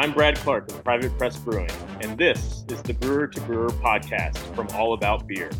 [0.00, 1.68] I'm Brad Clark of Private Press Brewing,
[2.00, 5.50] and this is the Brewer to Brewer podcast from All About Beer.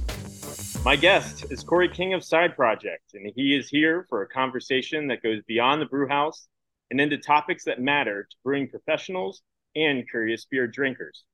[0.82, 5.08] My guest is Cory King of Side Project, and he is here for a conversation
[5.08, 6.48] that goes beyond the brew house
[6.90, 9.42] and into topics that matter to brewing professionals
[9.76, 11.24] and curious beer drinkers.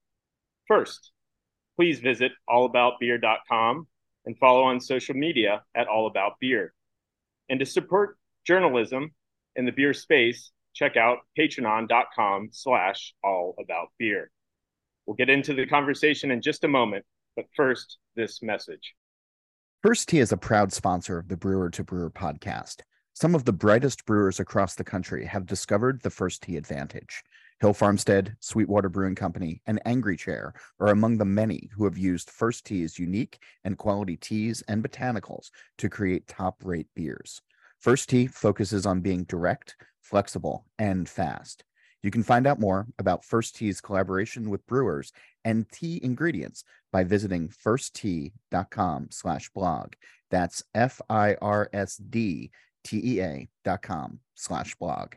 [0.66, 1.12] First,
[1.77, 3.86] please visit allaboutbeer.com
[4.25, 6.75] and follow on social media at All About Beer.
[7.48, 9.12] And to support journalism
[9.54, 14.30] in the beer space, check out patreon.com slash all about beer.
[15.07, 17.04] We'll get into the conversation in just a moment,
[17.35, 18.94] but first, this message.
[19.85, 22.82] Firsd Tea is a proud sponsor of the Brewer to Brewer podcast.
[23.14, 27.22] Some of the brightest brewers across the country have discovered the Firsd Tea advantage.
[27.61, 32.28] Hill Farmstead, Sweetwater Brewing Company, and Angry Chair are among the many who have used
[32.28, 37.41] Firsd Tea's unique and quality teas and botanicals to create top rate beers.
[37.86, 41.62] Firsd Tea focuses on being direct, flexible, and fast.
[42.03, 45.12] You can find out more about Firsd Tea's collaboration with brewers
[45.44, 49.92] and tea ingredients by visiting firsdtea.com slash blog.
[50.33, 50.98] That's F-I-R-S-D-T-E-A
[53.64, 55.14] dot com slash blog.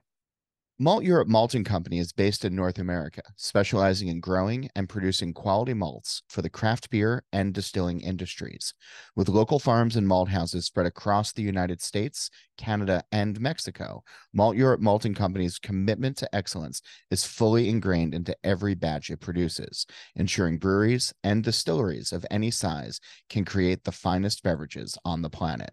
[0.81, 6.21] Malteurop Malting Company is based in North America, specializing in growing and producing quality malts
[6.29, 8.73] for the craft beer and distilling industries.
[9.13, 14.79] With local farms and malt houses spread across the United States, Canada, and Mexico, Malteurop
[14.79, 21.13] Malting Company's commitment to excellence is fully ingrained into every batch it produces, ensuring breweries
[21.25, 25.71] and distilleries of any size can create the finest beverages on the planet.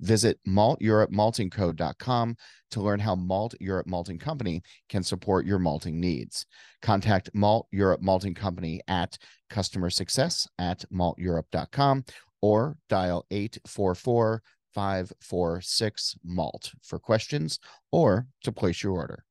[0.00, 2.36] Visit malteuropmaltingco.com
[2.70, 6.46] to learn how Malteurop Malting Company can support your malting needs.
[6.82, 9.18] Contact Malteurop Malting Company at
[9.50, 12.04] customer success at malteurop.com
[12.40, 14.42] or dial 844
[14.74, 17.58] 546 Malt for questions
[17.90, 19.24] or to place your order.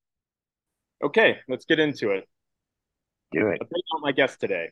[1.04, 2.28] Okay, let's get into it.
[3.32, 3.60] Do it.
[3.62, 4.72] A bit on my guest today.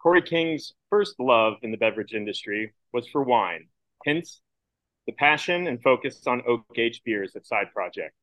[0.00, 3.68] Cory King's first love in the beverage industry was for wine,
[4.04, 4.42] hence
[5.06, 8.14] the passion and focus on oak aged beers at Side Project.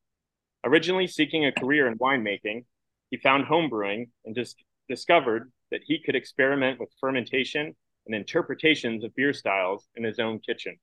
[0.64, 2.66] Originally seeking a career in winemaking,
[3.09, 7.75] he found homebrewing and just discovered that he could experiment with fermentation
[8.06, 10.78] and interpretations of beer styles in his own kitchen.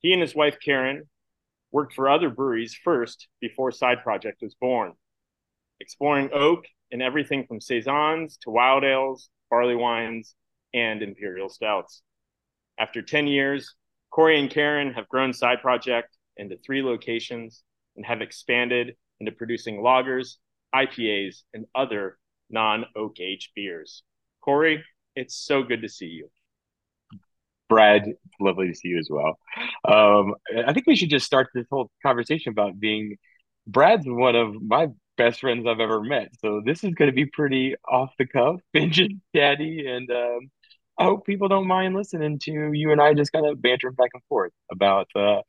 [0.00, 1.08] He and his wife Karen
[1.72, 4.92] worked for other breweries first before Side Project was born,
[5.80, 10.34] exploring oak in everything from saisons to wild ales, barley wines,
[10.72, 12.02] and imperial stouts.
[12.78, 13.74] After 10 years,
[14.16, 17.62] Cory and Karen have grown Side Project into three locations
[17.96, 20.36] and have expanded into producing lagers,
[20.74, 22.16] IPAs, and other
[22.48, 24.04] non oak aged beers.
[24.40, 24.82] Cory,
[25.16, 26.30] it's so good to see you.
[27.68, 28.06] Brad,
[28.40, 29.38] lovely to see you as well.
[29.86, 30.34] Um,
[30.66, 33.18] I think we should just start this whole conversation about being
[33.66, 34.88] Brad's one of my
[35.18, 36.30] best friends I've ever met.
[36.40, 39.86] So this is going to be pretty off the cuff just chatty.
[39.86, 40.50] And um,
[40.98, 44.10] I hope people don't mind listening to you and I just kind of bantering back
[44.14, 45.08] and forth about.
[45.14, 45.42] Uh,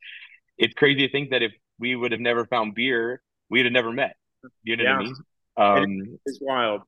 [0.58, 3.92] it's crazy to think that if we would have never found beer, we'd have never
[3.92, 4.16] met.
[4.64, 4.90] You know Yeah.
[4.90, 5.16] what I mean?
[5.56, 6.82] Um, It's wild.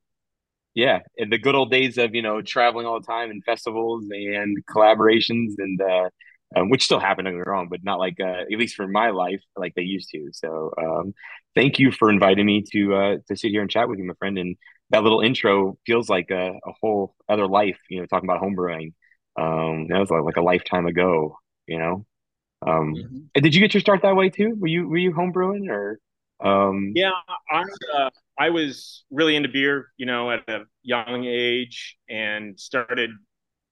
[0.75, 4.04] yeah, in the good old days of you know traveling all the time and festivals
[4.10, 6.09] and collaborations and uh,
[6.56, 8.87] um, which still happen, don't get me wrong, but not like uh, at least for
[8.88, 10.28] my life like they used to.
[10.32, 11.15] So um,
[11.56, 14.15] thank you for inviting me to uh, to sit here and chat with you, my
[14.15, 14.38] friend.
[14.38, 14.56] And
[14.91, 17.78] that little intro feels like a, a whole other life.
[17.89, 18.93] You know, talking about homebrewing.
[19.39, 21.37] Um, that was like, like a lifetime ago.
[21.67, 22.06] You know.
[22.67, 24.55] Um, and did you get your start that way too?
[24.59, 26.00] Were you were you homebrewing or?
[26.43, 27.12] Um, Yeah,
[27.50, 27.65] I
[27.97, 33.11] uh, I was really into beer, you know, at a young age, and started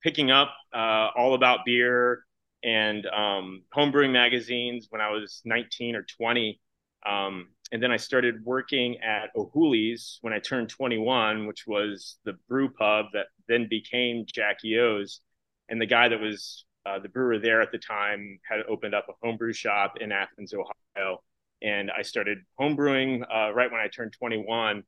[0.02, 2.24] picking up uh, all about beer
[2.62, 6.60] and um, homebrewing magazines when I was 19 or 20.
[7.06, 12.34] Um, and then I started working at O'Hooley's when I turned 21, which was the
[12.48, 15.20] brew pub that then became Jackie O's.
[15.68, 19.06] And the guy that was uh, the brewer there at the time had opened up
[19.08, 21.22] a homebrew shop in Athens, Ohio
[21.62, 24.82] and I started homebrewing uh, right when I turned 21.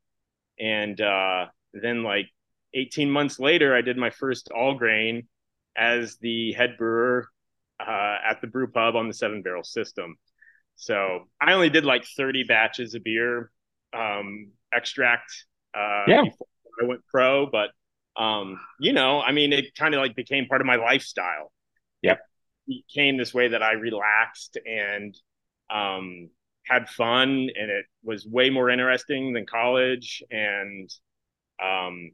[0.58, 2.26] And uh, then, like
[2.74, 5.26] 18 months later, I did my first all grain
[5.76, 7.28] as the head brewer
[7.80, 10.16] uh, at the brew pub on the seven barrel system.
[10.80, 13.50] So I only did like 30 batches of beer
[13.92, 15.30] um, extract
[15.74, 16.22] uh, Yeah.
[16.24, 16.46] before
[16.82, 17.70] I went pro, but
[18.20, 21.52] um, you know, I mean, it kind of like became part of my lifestyle.
[22.02, 22.18] Yep.
[22.66, 25.14] It became this way that I relaxed and
[25.70, 26.30] um,
[26.66, 30.22] had fun, and it was way more interesting than college.
[30.30, 30.90] And
[31.62, 32.12] um,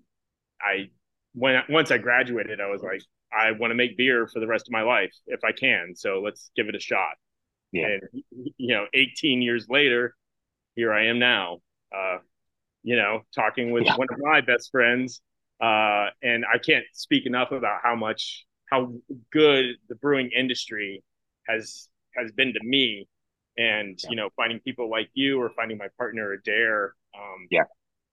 [0.61, 0.91] I,
[1.35, 3.01] when once I graduated, I was like,
[3.33, 5.95] I want to make beer for the rest of my life if I can.
[5.95, 7.15] So let's give it a shot.
[7.77, 7.87] Yeah.
[7.89, 8.25] And
[8.59, 10.15] you know, 18 years later,
[10.75, 11.59] here I am now.
[11.95, 12.19] Uh,
[12.83, 13.97] you know, talking with Yeah.
[13.97, 15.21] one of my best friends.
[15.61, 18.93] Uh, and I can't speak enough about how much how
[19.31, 21.03] good the brewing industry
[21.49, 23.09] has has been to me.
[23.59, 24.11] And Yeah.
[24.11, 27.65] you know, finding people like you or finding my partner Adair, um, Yeah.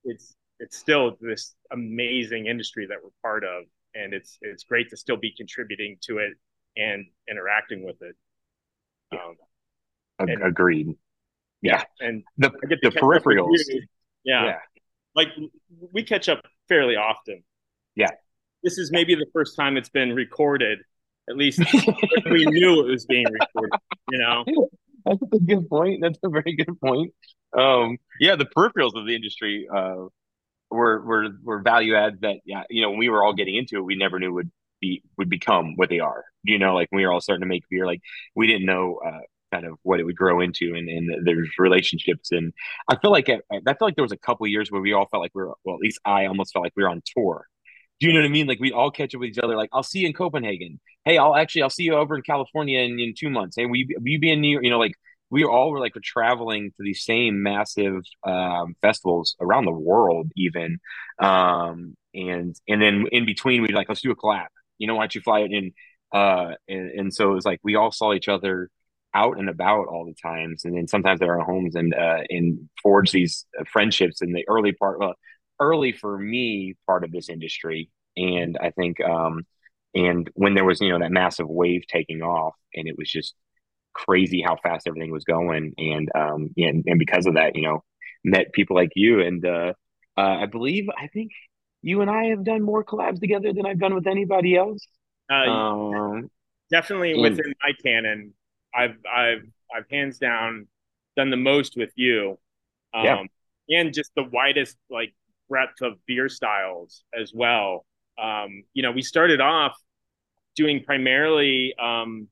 [0.03, 3.65] it's it's still this amazing industry that we're part of,
[3.95, 6.33] and it's it's great to still be contributing to it
[6.77, 8.15] and interacting with it.
[9.11, 9.35] Um,
[10.19, 10.95] Ag- And- Agreed.
[11.61, 11.83] Yeah.
[12.01, 13.57] and The I get the to catch up with peripherals.
[14.25, 14.45] Yeah.
[14.45, 14.59] Yeah.
[15.15, 15.29] like
[15.93, 17.43] we catch up fairly often.
[17.95, 18.09] Yeah.
[18.63, 20.79] This is maybe the first time it's been recorded.
[21.29, 21.59] At least
[22.29, 23.79] we knew it was being recorded.
[24.11, 24.43] You know.
[25.05, 25.99] That's a good point.
[26.01, 27.13] That's a very good point.
[27.57, 30.05] Um, yeah, the peripherals of the industry uh,
[30.71, 33.75] were were were value adds that yeah, you know, when we were all getting into
[33.77, 34.49] it, we never knew would
[34.79, 36.23] be would become what they are.
[36.43, 38.01] You know, like when we were all starting to make beer, like
[38.33, 39.19] we didn't know uh,
[39.63, 42.53] kind of what it would grow into, and and there's relationships, and
[42.89, 45.07] I feel like I, I feel like there was a couple years where we all
[45.09, 47.47] felt like we were well, at least I almost felt like we were on tour.
[47.99, 48.47] Do you know what I mean?
[48.47, 49.55] Like we'd all catch up with each other.
[49.55, 50.79] Like I'll see you in Copenhagen.
[51.05, 53.55] Hey, I'll actually I'll see you over in California in, in two months.
[53.57, 54.63] Hey, we we be in New York.
[54.63, 54.93] You know, like
[55.29, 60.31] we all were like we're traveling to these same massive um, festivals around the world,
[60.35, 60.79] even.
[61.19, 64.47] Um, and and then in between, we'd like let's do a collab.
[64.79, 65.71] You know, why don't you fly it in?
[66.11, 68.69] Uh, and, and so it was like we all saw each other
[69.13, 72.69] out and about all the times, and then sometimes at our homes, and uh, and
[72.81, 74.99] forge these friendships in the early part.
[74.99, 75.13] Well,
[75.59, 79.45] early for me part of this industry, and I think um,
[79.93, 83.35] and when there was you know that massive wave taking off, and it was just
[83.93, 87.83] crazy how fast everything was going, and um, and, and because of that, you know,
[88.23, 89.73] met people like you, and uh,
[90.17, 91.31] uh, I believe I think
[91.81, 94.79] you and I have done more collabs together than I've done with anybody else.
[95.31, 96.31] Uh, Um,
[96.71, 98.33] definitely and- within my canon,
[98.75, 100.67] I've I've I've hands down
[101.15, 102.39] done the most with you.
[102.93, 103.23] Um, Yeah.
[103.69, 105.13] and just the widest like
[105.49, 107.85] breadth of beer styles as well.
[108.21, 109.75] Um, you know, we started off
[110.55, 112.27] doing primarily um,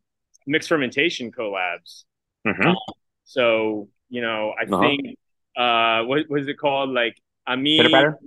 [0.47, 2.05] mixed fermentation collabs.
[2.45, 2.75] mhm.
[3.23, 4.79] So, you know, I Uh-huh.
[4.81, 5.17] think
[5.57, 6.89] uh what was it called?
[6.91, 7.17] Like
[7.47, 8.17] Ami Pitter patter.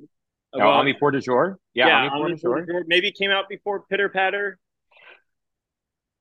[0.55, 1.59] uh, Oh, Ami Port Jour.
[1.75, 2.85] Yeah, Ami Port de Jour.
[2.87, 4.59] Maybe it came out before Pitter Patter.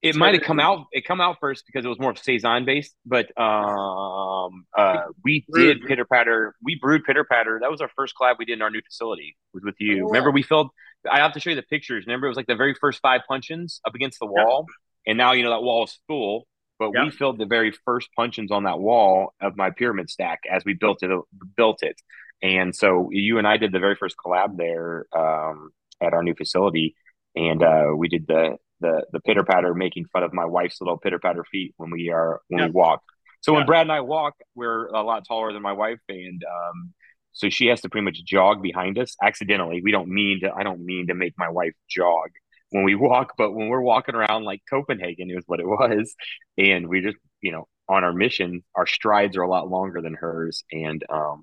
[0.04, 0.88] It might have come out.
[0.92, 5.46] It come out first because it was more of saison based, but um, uh, we
[5.56, 6.56] did pitter patter.
[6.62, 7.60] We brewed pitter patter.
[7.62, 9.38] That was our first collab we did in our new facility.
[9.54, 10.04] Was with you.
[10.04, 10.72] Oh, Remember, we filled.
[11.10, 12.04] I have to show you the pictures.
[12.06, 14.66] Remember, it was like the very first five puncheons up against the wall,
[15.08, 16.48] and now you know that wall is full.
[16.80, 20.66] But we filled the very first puncheons on that wall of my pyramid stack as
[20.66, 21.10] we built it.
[21.56, 21.96] Built it,
[22.42, 25.70] and so you and I did the very first collab there um,
[26.02, 26.96] at our new facility,
[27.38, 30.98] and uh, we did the the the pitter patter, making fun of my wife's little
[31.00, 32.66] pitter patter feet when we are when Yeah.
[32.68, 33.02] we walk.
[33.42, 36.94] So when Brad and I walk, we're a lot taller than my wife, and um,
[37.34, 39.82] so she has to pretty much jog behind us accidentally.
[39.84, 40.54] We don't mean to.
[40.54, 42.30] I don't mean to make my wife jog
[42.70, 46.16] when we walk, but when we're walking around like Copenhagen is what it was,
[46.58, 50.14] and we just you know on our mission, our strides are a lot longer than
[50.14, 51.42] hers, and um,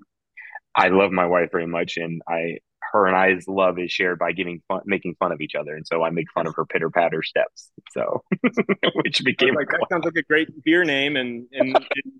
[0.73, 2.57] I love my wife very much, and I
[2.91, 5.85] her and I's love is shared by giving fun, making fun of each other, and
[5.85, 7.71] so I make fun of her pitter patter steps.
[7.91, 8.23] So,
[9.03, 12.13] which became like, that sounds like a great beer name, and and, and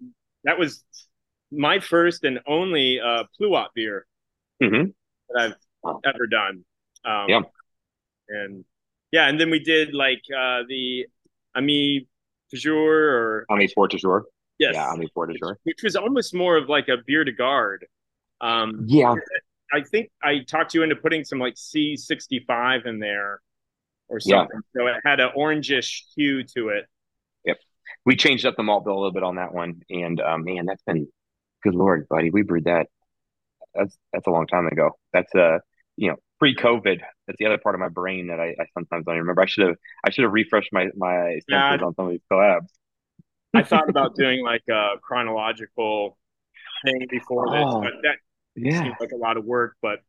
[0.43, 0.83] that was
[1.51, 4.05] my first and only uh, Pluot beer
[4.63, 4.93] Mhm.
[5.29, 6.63] that I've ever done.
[7.03, 7.41] Um, Yeah.
[8.29, 8.65] and
[9.11, 11.07] yeah, and then we did like uh, the
[11.55, 12.07] Ami
[12.53, 14.25] Jour or Ami Jour.
[14.57, 17.85] yes, Yeah, Ami de which, which was almost more of like a bière de garde.
[18.39, 19.15] Um, Yeah,
[19.73, 23.41] I think I talked you into putting some like C65 in there
[24.09, 24.39] or Yeah.
[24.41, 24.61] something.
[24.75, 26.85] So it had an orangish hue to it.
[27.45, 27.57] Yep.
[28.05, 30.65] We changed up the malt bill a little bit on that one, and um, man,
[30.65, 31.07] that's been
[31.63, 32.29] good lord, buddy.
[32.31, 32.87] We brewed that.
[33.73, 34.91] That's that's a long time ago.
[35.13, 35.59] That's uh,
[35.97, 36.99] you know, pre-COVID.
[37.27, 39.41] That's the other part of my brain that I, I sometimes don't even remember.
[39.43, 41.69] I should have I should have refreshed my my Yeah.
[41.69, 42.67] senses on some of these collabs.
[43.53, 46.17] I thought about doing like a chronological
[46.85, 48.17] thing before this, Oh, but that
[48.55, 49.75] Yeah, seemed like a lot of work.
[49.81, 49.99] But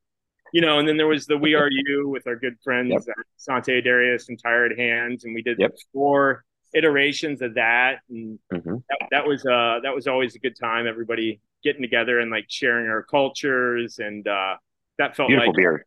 [0.53, 3.03] you know, and then there was the We Are You with our good friends Yep.
[3.09, 5.77] at Sante Adairius and Tired Hands, and we did Yep.
[5.93, 6.45] four
[6.75, 8.83] iterations of that, and Mhm.
[8.89, 10.87] that, that was uh that was always a good time.
[10.87, 14.57] Everybody getting together and like sharing our cultures, and uh,
[14.99, 15.85] that felt beautiful like beer.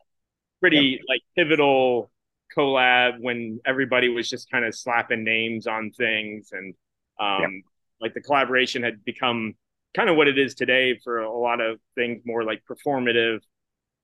[0.61, 2.09] pretty like pivotal
[2.55, 6.73] collab when everybody was just kind of slapping names on things and
[7.19, 7.61] um
[7.99, 9.55] like the collaboration had become
[9.95, 13.39] kind of what it is today for a lot of things more like performative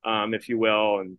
[0.05, 1.17] um if you will and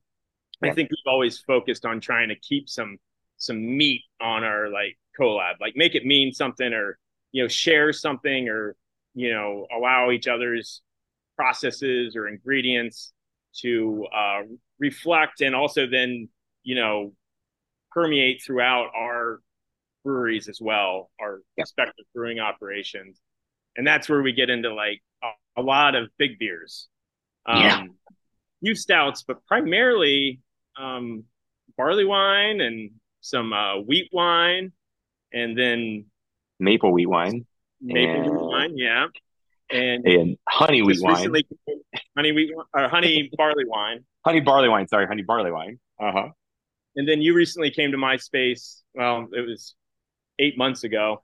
[0.63, 0.71] Yeah.
[0.71, 2.99] i think we've always focused on trying to keep some
[3.37, 6.99] some meat on our like collab like make it mean something or
[7.33, 8.77] you know share something or
[9.15, 10.83] you know allow each other's
[11.37, 13.13] processes or ingredients
[13.55, 14.43] to uh,
[14.79, 16.29] reflect and also then
[16.63, 17.13] you know
[17.93, 19.41] permeate throughout our
[20.05, 21.65] breweries as well, our yep.
[21.65, 23.21] respective brewing operations,
[23.77, 26.89] and that's where we get into like a, a lot of big beers.
[27.47, 27.85] Um, yeah.
[28.63, 30.41] Few stouts, but primarily
[30.79, 31.25] um,
[31.77, 34.73] barley wine and some uh, wheat wine,
[35.33, 36.07] and then
[36.61, 37.47] maple wheat wine.
[37.81, 38.31] Maple and...
[38.31, 39.07] wheat wine, yeah,
[39.71, 41.33] and and honey wheat wine.
[42.17, 44.05] honey wheat or honey barley wine.
[44.25, 44.87] Honey barley wine.
[44.87, 45.81] Sorry, honey barley wine.
[46.01, 46.29] Uh huh.
[46.95, 48.83] And then you recently came to my space.
[48.95, 49.75] Well, it was
[50.39, 51.23] eight months ago,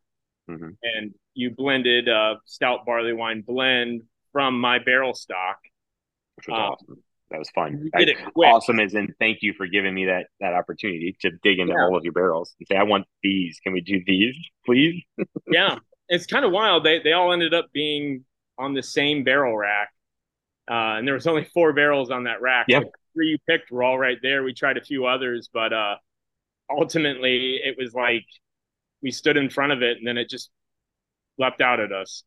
[0.48, 0.70] mm-hmm.
[0.82, 4.02] and you blended a stout barley wine blend
[4.32, 5.58] from my barrel stock,
[6.36, 7.90] which was um, awesome that was fun.
[7.94, 11.74] I, awesome as in thank you for giving me that that opportunity to dig into
[11.74, 11.84] yeah.
[11.84, 13.60] all of your barrels and say, I want these.
[13.62, 15.02] Can we do these, please?
[15.50, 15.78] yeah.
[16.08, 16.84] It's kind of wild.
[16.84, 18.24] They they all ended up being
[18.56, 19.90] on the same barrel rack.
[20.70, 22.66] Uh, and there was only four barrels on that rack.
[22.68, 22.84] Yep.
[23.14, 24.42] three you picked were all right there.
[24.42, 25.96] We tried a few others, but uh,
[26.70, 28.26] ultimately it was like
[29.02, 30.50] we stood in front of it and then it just
[31.38, 32.24] leapt out at us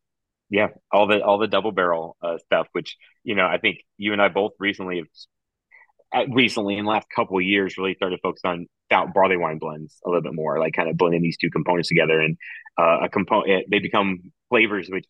[0.52, 4.12] yeah, all the all the double barrel uh, stuff, which you know, I think you
[4.12, 8.20] and I both recently have uh, recently in the last couple of years really started
[8.22, 11.38] focus on stout barley wine blends a little bit more, like kind of blending these
[11.38, 12.36] two components together, and
[12.78, 15.06] uh, a component they become flavors which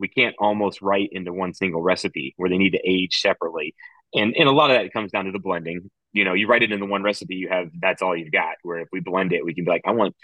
[0.00, 3.76] we can't almost write into one single recipe where they need to age separately,
[4.12, 5.92] and and a lot of that comes down to the blending.
[6.12, 8.56] You know, you write it into one recipe, you have that's all you've got.
[8.64, 10.16] Where if we blend it, we can be like, I want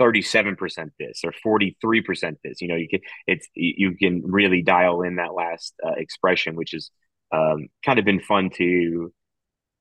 [0.00, 2.60] 37% this or 43% this.
[2.60, 6.74] You know you can it's you can really dial in that last uh, expression which
[6.74, 6.90] is
[7.32, 9.12] um, kind of been fun to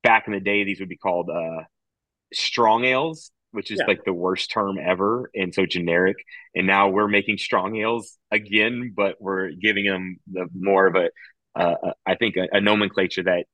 [0.03, 1.63] back in the day these would be called uh,
[2.33, 3.85] strong ales which is yeah.
[3.87, 6.17] like the worst term ever and so generic.
[6.53, 11.09] And now we're making strong ales again but we're giving them the more of a
[11.55, 13.45] uh, uh I think a, a nomenclature that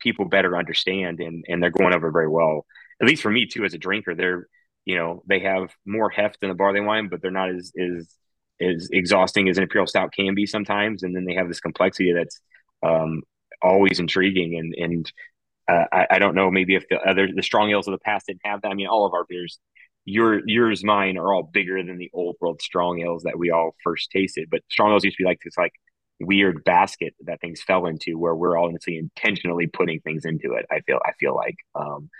[0.00, 2.66] people better understand and and they're going over very well.
[3.00, 4.46] At least for me too as a drinker they're
[4.84, 8.14] you know they have more heft than a barley wine, but they're not as as
[8.60, 11.02] as exhausting as an imperial stout can be sometimes.
[11.02, 12.40] And then they have this complexity that's
[12.82, 13.22] um,
[13.62, 14.58] always intriguing.
[14.58, 15.12] And and
[15.68, 18.26] uh, I, I, don't know maybe if the other the strong ales of the past
[18.26, 18.70] didn't have that.
[18.70, 19.58] I mean, all of our beers,
[20.04, 23.74] your yours, mine are all bigger than the old world strong ales that we all
[23.82, 24.48] first tasted.
[24.50, 25.72] But strong ales used to be like this like
[26.20, 30.66] weird basket that things fell into where we're honestly intentionally putting things into it.
[30.70, 32.10] I feel I feel like um,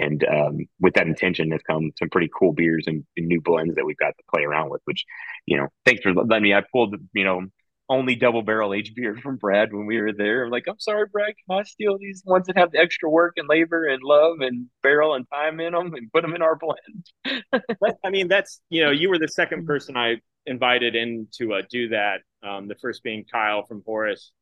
[0.00, 3.74] and um, with that intention has come some pretty cool beers and, and, new blends
[3.74, 4.80] that we've got to play around with.
[4.84, 5.04] Which,
[5.46, 6.54] you know, thanks for letting me.
[6.54, 7.42] I pulled, you know,
[7.88, 10.44] only double barrel aged beer from Brad when we were there.
[10.44, 13.34] I'm like, I'm sorry, Brad, can I steal these ones that have the extra work
[13.36, 16.56] and labor and love and barrel and time in them and put them in our
[16.56, 17.44] blend?
[18.04, 20.16] I mean, that's you know, you were the second person I
[20.46, 22.20] invited in to uh, do that.
[22.42, 24.32] Um, the first being Kyle from Horus,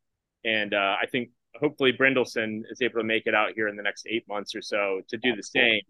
[0.44, 3.82] and uh, I think hopefully Brindelson is able to make it out here in the
[3.82, 5.80] next eight months or so to do the same.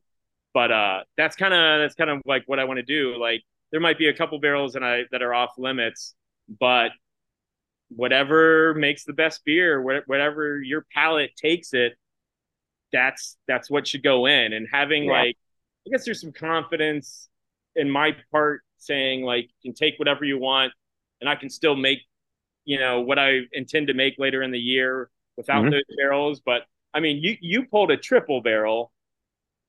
[0.55, 3.17] But uh, that's kind of that's kind of like what I want to do.
[3.17, 6.15] Like there might be a couple barrels and I that are off limits,
[6.61, 6.93] but
[7.91, 11.95] whatever makes the best beer, whatever your palate takes it,
[12.93, 14.53] that's that's what should go in.
[14.53, 15.13] And having yeah.
[15.13, 15.37] like,
[15.87, 17.29] I guess there's some confidence
[17.77, 20.73] in my part saying like, you can take whatever you want,
[21.21, 22.01] and I can still make,
[22.65, 25.71] you know, what I intend to make later in the year without mm-hmm.
[25.71, 26.43] those barrels.
[26.45, 28.93] But I mean, you you pulled a triple barrel.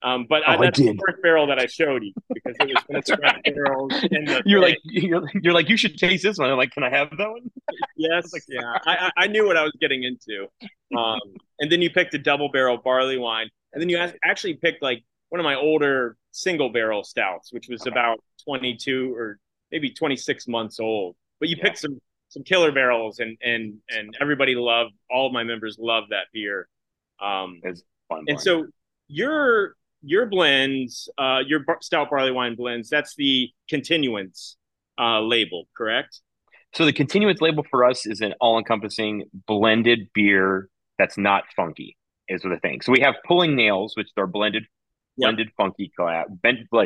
[0.02, 2.68] Um, but oh, I, that's I the first barrel that I showed you because it
[2.90, 3.92] was of the barrels.
[3.92, 6.50] The you're like you're, you're, like you should taste this one.
[6.50, 7.52] I'm like, can I have that one?
[7.98, 8.78] yes, like, yeah.
[8.86, 10.48] I, I knew what I was getting into.
[10.98, 11.20] Um,
[11.60, 15.04] and then you picked a double barrel barley wine, and then you actually picked like
[15.30, 19.38] one of my older single barrel stouts, which was about 22 or
[19.70, 21.18] maybe 26 months old.
[21.42, 21.64] But you yeah.
[21.64, 22.00] picked some
[22.30, 24.94] some killer barrels, and and and everybody loved.
[25.12, 26.68] All of my members love that beer.
[27.22, 28.26] Um, it's fun.
[28.28, 28.68] And so
[29.08, 34.56] your your blends, uh, your stout barley wine blends, that's the continuance
[34.98, 36.22] uh, label, correct?
[36.74, 41.98] So the continuance label for us is an all-encompassing blended beer that's not funky.
[42.32, 42.82] Is the thing.
[42.82, 44.68] So we have pulling nails, which are blended,
[45.18, 45.26] yep.
[45.26, 46.26] blended funky collab,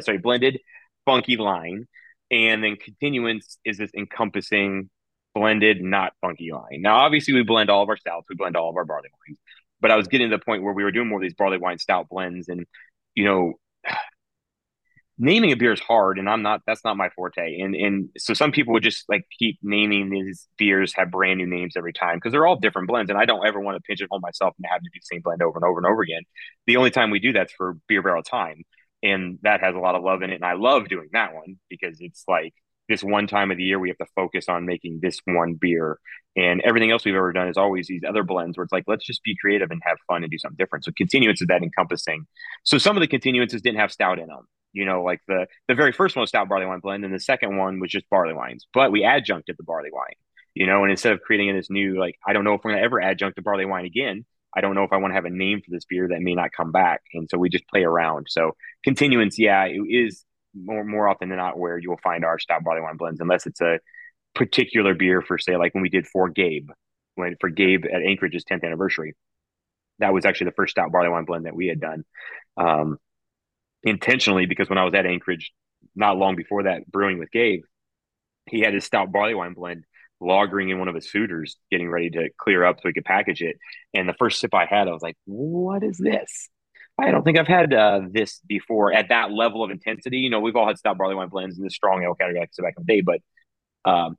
[0.06, 0.62] sorry, blended
[1.06, 1.86] funky line,
[2.32, 4.90] and then continuance is this encompassing
[5.34, 6.82] blended, not funky line.
[6.82, 9.40] Now, obviously, we blend all of our stouts, we blend all of our barley wines,
[9.82, 11.58] but I was getting to the point where we were doing more of these barley
[11.58, 12.66] wine stout blends, and
[13.16, 13.54] you know,
[15.18, 16.62] naming a beer is hard, and I'm not.
[16.66, 17.60] That's not my forte.
[17.60, 21.48] And and so some people would just like keep naming these beers have brand new
[21.48, 24.20] names every time because they're all different blends, and I don't ever want to pigeonhole
[24.20, 26.24] myself and have to do the same blend over and over and over again.
[26.68, 28.64] The only time we do that's for beer barrel time,
[29.02, 31.58] and that has a lot of love in it, and I love doing that one
[31.70, 32.54] because it's like
[32.90, 36.00] this one time of the year we have to focus on making this one beer
[36.36, 39.06] and everything else we've ever done is always these other blends where it's like let's
[39.06, 42.26] just be creative and have fun and do something different so continuance is that encompassing
[42.64, 45.76] so some of the continuances didn't have stout in them you know like the the
[45.76, 48.34] very first one was stout barley wine blend and the second one was just barley
[48.34, 50.16] wines but we adjuncted the barley wine
[50.54, 52.82] you know and instead of creating this new like i don't know if we're going
[52.82, 54.26] to ever adjunct the barley wine again
[54.56, 56.36] I don't know if I want to have a name for this beer that may
[56.36, 57.02] not come back.
[57.14, 58.28] And so we just play around.
[58.30, 58.52] So
[58.84, 60.24] continuance, yeah, it is
[60.56, 63.46] more more often than not where you will find our stout barley wine blends, unless
[63.46, 63.80] it's a
[64.36, 66.70] particular beer for say like when we did for Gabe,
[67.16, 69.16] when for Gabe at Anchorage's 10th anniversary.
[70.00, 72.04] That was actually the first stout barley wine blend that we had done.
[72.58, 72.98] Um,
[73.84, 75.54] intentionally because when I was at Anchorage
[75.96, 77.64] not long before that brewing with Gabe,
[78.50, 79.86] he had his stout barley wine blend
[80.22, 83.42] lagering in one of his foeders, getting ready to clear up so he could package
[83.42, 83.58] it.
[83.94, 86.50] And the first sip I had, I was like, "What is this?"
[87.00, 90.18] I don't think I've had uh, this before at that level of intensity.
[90.18, 92.52] You know, we've all had stout barley wine blends in the strong ale category like
[92.58, 93.20] back in the day, but
[93.90, 94.16] um,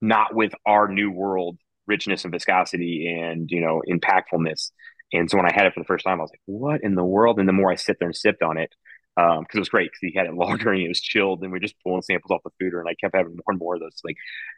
[0.00, 4.70] not with our new world richness and viscosity and you know impactfulness.
[5.12, 6.94] And so when I had it for the first time, I was like, "What in
[6.94, 8.72] the world?" And the more I sit there and sipped on it,
[9.16, 11.52] because um, it was great because he had it lager and it was chilled, and
[11.52, 13.74] we are just pulling samples off the foeder, and I kept having more and more
[13.74, 14.00] of those.
[14.04, 14.16] Like,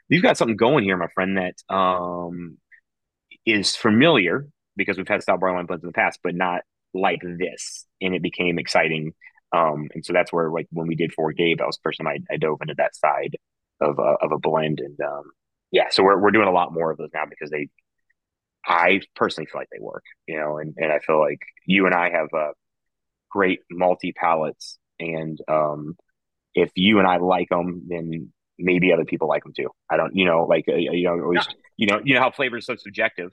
[0.09, 2.59] you've got something going here, my friend, that um,
[3.47, 6.62] is familiar because we've had stout barley wine blends in the past, but not
[6.94, 9.12] like this, and it became exciting.
[9.52, 11.98] Um, and so that's where, like, when we did for Gabe, that was the first
[11.98, 13.36] time I, I dove into that side
[13.80, 15.24] of a, of a blend, and um,
[15.70, 17.68] yeah, so we're we're doing a lot more of those now because they,
[18.66, 21.94] I personally feel like they work, you know, and and I feel like you and
[21.94, 22.52] I have uh,
[23.30, 25.96] great multi palates and um,
[26.54, 29.70] if you and I like them, then maybe other people like them too.
[29.90, 31.54] I don't, you know, like uh, you know, always, yeah.
[31.76, 33.30] you know, you know how flavor is so subjective.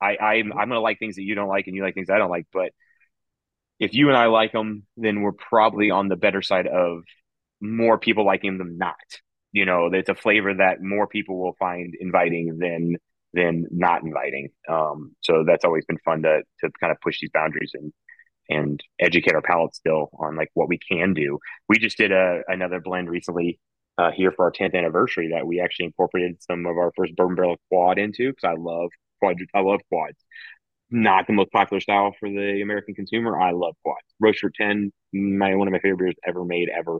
[0.00, 2.18] I I'm I'm gonna like things that you don't like, and you like things I
[2.18, 2.72] don't like, but
[3.78, 7.02] if you and I like them, then we're probably on the better side of
[7.60, 8.96] more people liking them not.
[9.52, 12.96] You know, it's a flavor that more people will find inviting than
[13.34, 14.48] than not inviting.
[14.68, 17.92] Um, so that's always been fun to to kind of push these boundaries and
[18.50, 21.38] and educate our palates still on like what we can do.
[21.68, 23.58] We just did a another blend recently
[23.96, 27.36] uh, here for our 10th anniversary that we actually incorporated some of our first bourbon
[27.36, 29.36] barrel quad into because I love quad.
[29.54, 30.18] I love quads
[30.90, 33.38] not the most popular style for the American consumer.
[33.38, 34.06] I love quads.
[34.20, 36.98] Rochefort 10, my one of my favorite beers ever made ever.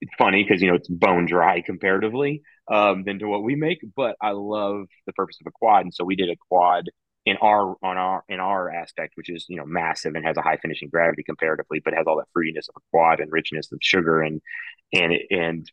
[0.00, 3.80] It's funny because you know it's bone dry comparatively um, than to what we make,
[3.96, 6.90] but I love the purpose of a quad, and so we did a quad
[7.24, 10.42] in our on our in our aspect, which is you know massive and has a
[10.42, 13.78] high finishing gravity comparatively, but has all that fruitiness of a quad and richness of
[13.80, 14.42] sugar and
[14.92, 15.70] and and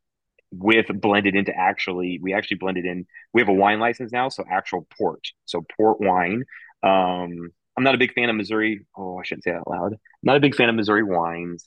[0.52, 4.44] with blended into actually we actually blended in we have a wine license now so
[4.52, 6.44] actual port so port wine
[6.84, 8.86] um, I'm not a big fan of Missouri.
[8.98, 9.94] Oh, I shouldn't say that out loud.
[9.94, 11.66] I'm not a big fan of Missouri wines.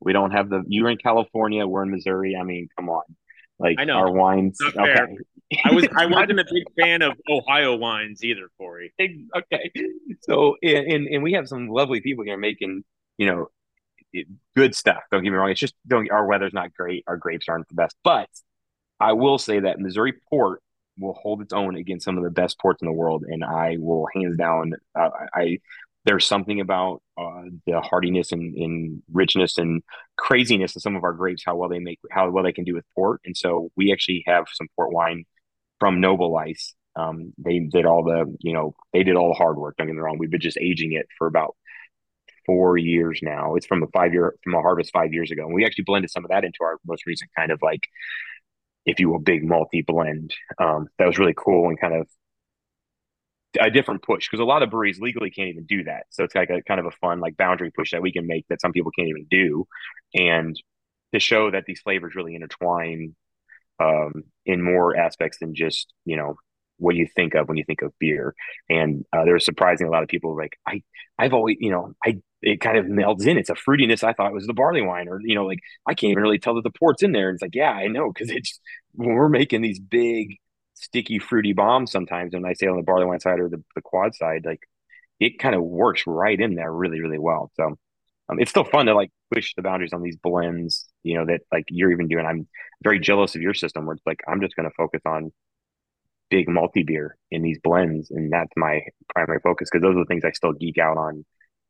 [0.00, 0.62] We don't have the.
[0.66, 1.66] You're in California.
[1.66, 2.36] We're in Missouri.
[2.38, 3.02] I mean, come on.
[3.58, 4.58] Like I know our wines.
[4.62, 5.16] Okay.
[5.64, 5.86] I was.
[5.96, 8.92] I wasn't a big fan of Ohio wines either, Cory.
[9.00, 9.70] Okay.
[10.22, 12.84] So and and we have some lovely people here making
[13.18, 13.46] you know
[14.56, 15.02] good stuff.
[15.10, 15.50] Don't get me wrong.
[15.50, 16.10] It's just don't.
[16.10, 17.04] Our weather's not great.
[17.06, 18.28] Our grapes aren't the best, but
[18.98, 20.62] I will say that Missouri port
[20.98, 23.76] will hold its own against some of the best ports in the world, and I
[23.78, 24.74] will hands down.
[24.98, 25.58] Uh, I
[26.04, 29.82] there's something about uh, the hardiness and, and, richness and
[30.16, 32.74] craziness of some of our grapes, how well they make, how well they can do
[32.74, 35.24] with port, and so we actually have some port wine
[35.80, 36.72] from Noboleis.
[36.96, 39.76] Um, they did all the, you know, they did all the hard work.
[39.76, 40.18] Don't get me wrong.
[40.18, 41.56] We've been just aging it for about
[42.46, 43.54] four years now.
[43.56, 46.10] It's from a five year from a harvest five years ago, and we actually blended
[46.10, 47.88] some of that into our most recent kind of like
[48.86, 50.34] if you will, big multi blend.
[50.58, 52.08] Um, that was really cool and kind of
[53.60, 56.04] a different push because a lot of breweries legally can't even do that.
[56.10, 58.46] So it's like a kind of a fun like boundary push that we can make
[58.48, 59.66] that some people can't even do,
[60.14, 60.60] and
[61.12, 63.14] to show that these flavors really intertwine
[63.80, 66.36] um, in more aspects than just you know
[66.78, 68.34] what do you think of when you think of beer.
[68.68, 70.82] And uh, there was surprising a lot of people like I
[71.18, 73.38] I've always you know I it kind of melds in.
[73.38, 76.10] It's a fruitiness I thought was the barley wine, or you know, like I can't
[76.10, 77.28] even really tell that the port's in there.
[77.30, 78.60] And it's like, yeah, I know, because it's
[78.92, 80.36] when we're making these big,
[80.74, 83.82] sticky, fruity bombs sometimes, and I say on the barley wine side or the, the
[83.82, 84.60] quad side, like
[85.20, 87.50] it kind of works right in there really, really well.
[87.54, 87.78] So
[88.28, 91.40] um, it's still fun to like push the boundaries on these blends, you know, that
[91.50, 92.26] like you're even doing.
[92.26, 92.46] I'm
[92.82, 95.32] very jealous of your system where it's like I'm just going to focus on
[96.34, 98.80] big multi beer in these blends, and that's my
[99.14, 101.24] primary focus because those are the things I still geek out on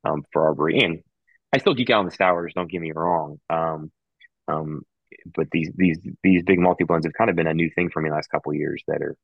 [0.05, 0.81] um, for our brewery.
[0.81, 1.01] And
[1.53, 2.55] I still geek out on the sours.
[2.55, 3.41] Don't get me wrong.
[3.51, 3.93] Um,
[4.49, 4.81] um,
[5.37, 8.01] but these these these big multi blends have kind of been a new thing for
[8.01, 8.83] me last couple years.
[8.89, 9.15] That are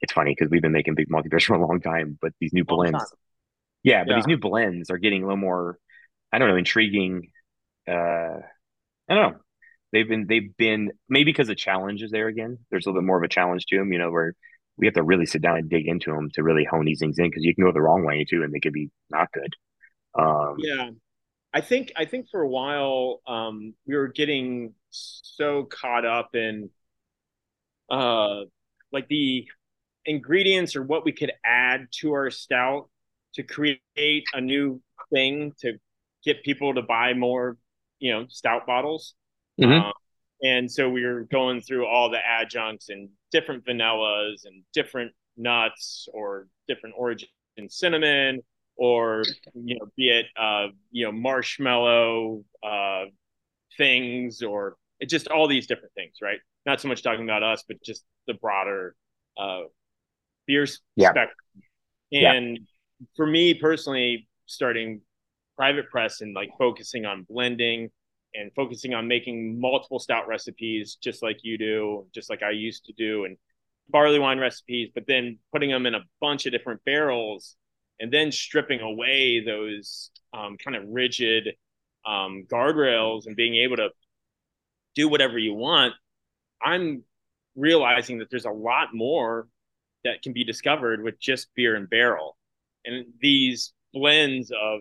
[0.00, 2.52] it's funny because we've been making big multi beers for a long time, but these
[2.52, 2.98] new blends,
[3.84, 4.16] yeah, but yeah.
[4.16, 5.78] these new blends are getting a little more,
[6.32, 7.28] I don't know, intriguing.
[7.86, 8.40] Uh,
[9.08, 9.38] I don't know.
[9.92, 12.58] they've been they've been maybe because the challenge is there again.
[12.72, 14.34] There's a little bit more of a challenge to them, you know, where
[14.76, 17.18] we have to really sit down and dig into them to really hone these things
[17.18, 19.54] in because you can go the wrong way too, and they could be not good.
[20.18, 20.90] Um, yeah,
[21.52, 26.70] I think I think for a while um, we were getting so caught up in
[27.90, 28.42] uh,
[28.92, 29.46] like the
[30.04, 32.88] ingredients or what we could add to our stout
[33.34, 34.80] to create a new
[35.12, 35.74] thing to
[36.24, 37.56] get people to buy more,
[37.98, 39.14] you know, stout bottles.
[39.60, 39.72] Mm-hmm.
[39.72, 39.92] Um,
[40.44, 46.06] and so we were going through all the adjuncts and different vanillas and different nuts
[46.12, 47.28] or different origin
[47.68, 48.40] cinnamon
[48.76, 49.22] or
[49.54, 53.04] you know be it uh, you know marshmallow uh,
[53.76, 54.76] things or
[55.06, 58.34] just all these different things right not so much talking about us but just the
[58.34, 58.94] broader
[59.38, 59.62] uh,
[60.46, 61.10] beer yeah.
[61.10, 61.36] spectrum
[62.12, 63.06] and yeah.
[63.16, 65.00] for me personally starting
[65.56, 67.90] private press and like focusing on blending
[68.34, 72.84] and focusing on making multiple stout recipes just like you do just like i used
[72.84, 73.36] to do and
[73.88, 77.56] barley wine recipes but then putting them in a bunch of different barrels
[78.00, 81.50] and then stripping away those um, kind of rigid
[82.04, 83.88] um, guardrails and being able to
[84.94, 85.94] do whatever you want
[86.62, 87.02] i'm
[87.56, 89.46] realizing that there's a lot more
[90.04, 92.36] that can be discovered with just beer and barrel.
[92.84, 94.80] And these blends of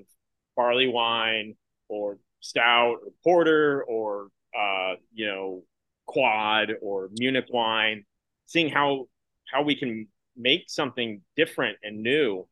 [0.55, 1.55] barley wine
[1.87, 4.27] or stout or porter or
[4.57, 5.63] uh, you know
[6.05, 8.05] quad or Munich wine,
[8.45, 9.07] seeing how
[9.51, 12.47] how we can make something different and new.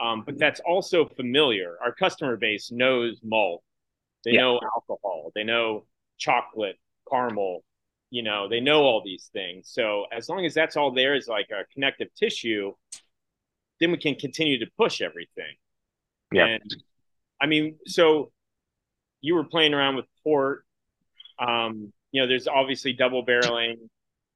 [0.00, 1.76] Um, but that's also familiar.
[1.84, 3.62] Our customer base knows malt.
[4.24, 4.40] They yeah.
[4.40, 5.30] know alcohol.
[5.34, 5.86] They know
[6.18, 6.76] chocolate,
[7.10, 7.64] caramel.
[8.10, 9.70] You know, they know all these things.
[9.72, 12.72] So as long as that's all there is like a connective tissue,
[13.80, 15.56] then we can continue to push everything.
[16.32, 16.46] Yeah.
[16.46, 16.76] And
[17.40, 18.32] I mean, so
[19.24, 20.66] you were playing around with port.
[21.38, 23.76] Um, you know, there's obviously double barreling.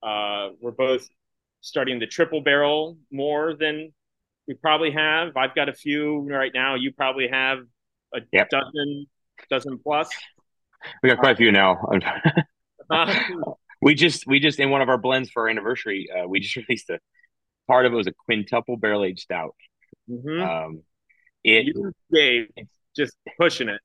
[0.02, 1.06] Uh, we're both
[1.60, 3.92] starting the triple barrel more than
[4.46, 5.36] we probably have.
[5.36, 6.74] I've got a few right now.
[6.74, 7.58] You probably have
[8.14, 8.48] a yep.
[8.48, 9.06] dozen,
[9.50, 10.08] dozen plus.
[11.02, 11.76] We got quite a few now.
[12.90, 13.14] uh,
[13.82, 16.56] we just we just in one of our blends for our anniversary, uh, we just
[16.68, 16.98] released a
[17.66, 19.54] part of it was a quintuple barrel aged stout.
[20.08, 20.42] Mm-hmm.
[20.42, 20.82] Um,
[21.44, 22.48] it you, Dave,
[22.96, 23.82] just pushing it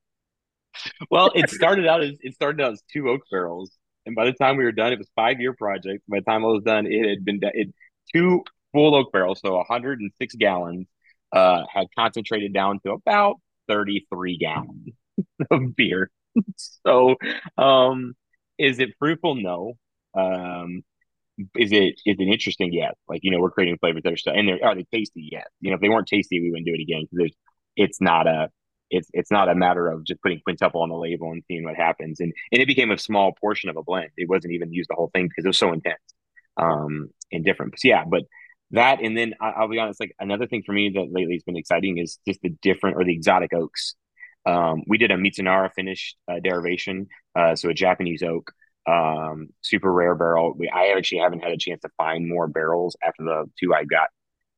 [1.10, 3.72] well, it started out as it started out as two oak barrels,
[4.06, 6.04] and by the time we were done, it was five year project.
[6.08, 7.74] By the time I was done, it had been it,
[8.14, 10.88] two full oak barrels, so 106 gallons,
[11.32, 14.90] uh, had concentrated down to about 33 gallons
[15.52, 16.10] of beer.
[16.56, 17.16] so,
[17.58, 18.14] um,
[18.58, 19.36] is it fruitful?
[19.36, 19.74] No.
[20.16, 20.84] Um,
[21.58, 22.72] is it is it interesting?
[22.72, 22.94] Yes.
[23.08, 25.30] Like you know, we're creating flavors that are still and they're are they tasty?
[25.32, 25.48] Yes.
[25.62, 27.34] You know, if they weren't tasty, we wouldn't do it again because
[27.76, 28.50] it's not a
[28.94, 31.76] it's it's not a matter of just putting quintuple on the label and seeing what
[31.76, 32.20] happens.
[32.20, 34.12] And and it became a small portion of a blend.
[34.18, 36.00] It wasn't even used the whole thing because it was so intense
[36.58, 37.80] um, and different.
[37.80, 38.24] So yeah, but
[38.72, 41.44] that and then I, will be honest, like another thing for me that lately has
[41.44, 43.96] been exciting is just the different or the exotic oaks.
[44.46, 48.52] Um, we did a Mizunara finished uh, derivation, uh, so a Japanese oak,
[48.88, 50.54] um, super rare barrel.
[50.58, 53.86] We, I actually haven't had a chance to find more barrels after the two I
[53.86, 54.10] got,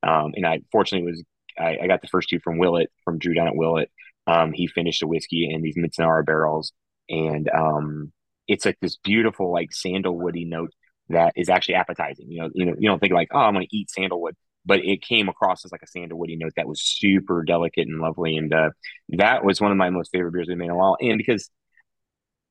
[0.04, 1.24] um, and I fortunately was
[1.58, 3.92] I, I, got the first two from Willett from Drew down at Willett,
[4.28, 6.74] um, he finished a whiskey in these Mizunara barrels,
[7.10, 8.12] and um,
[8.48, 10.72] it's like this beautiful like sandalwoody note
[11.10, 12.32] that is actually appetizing.
[12.32, 14.36] You know, you know, you don't think like, oh, I'm going to eat sandalwood,
[14.66, 18.38] but it came across as like a sandalwoody note that was super delicate and lovely,
[18.38, 18.70] and uh,
[19.10, 20.98] that was one of my most favorite beers we made in a while.
[21.00, 21.50] And because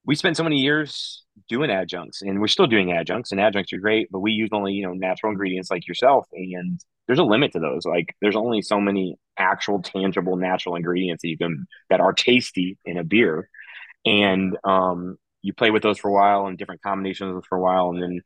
[0.06, 3.78] we spent so many years doing adjuncts, and we're still doing adjuncts, and adjuncts are
[3.78, 7.52] great, but we use only you know natural ingredients like yourself, and there's a limit
[7.52, 7.84] to those.
[7.84, 12.78] Like there's only so many actual tangible natural ingredients that you can that are tasty
[12.84, 13.48] in a beer.
[14.06, 17.90] And um you play with those for a while and different combinations for a while
[17.90, 18.20] and then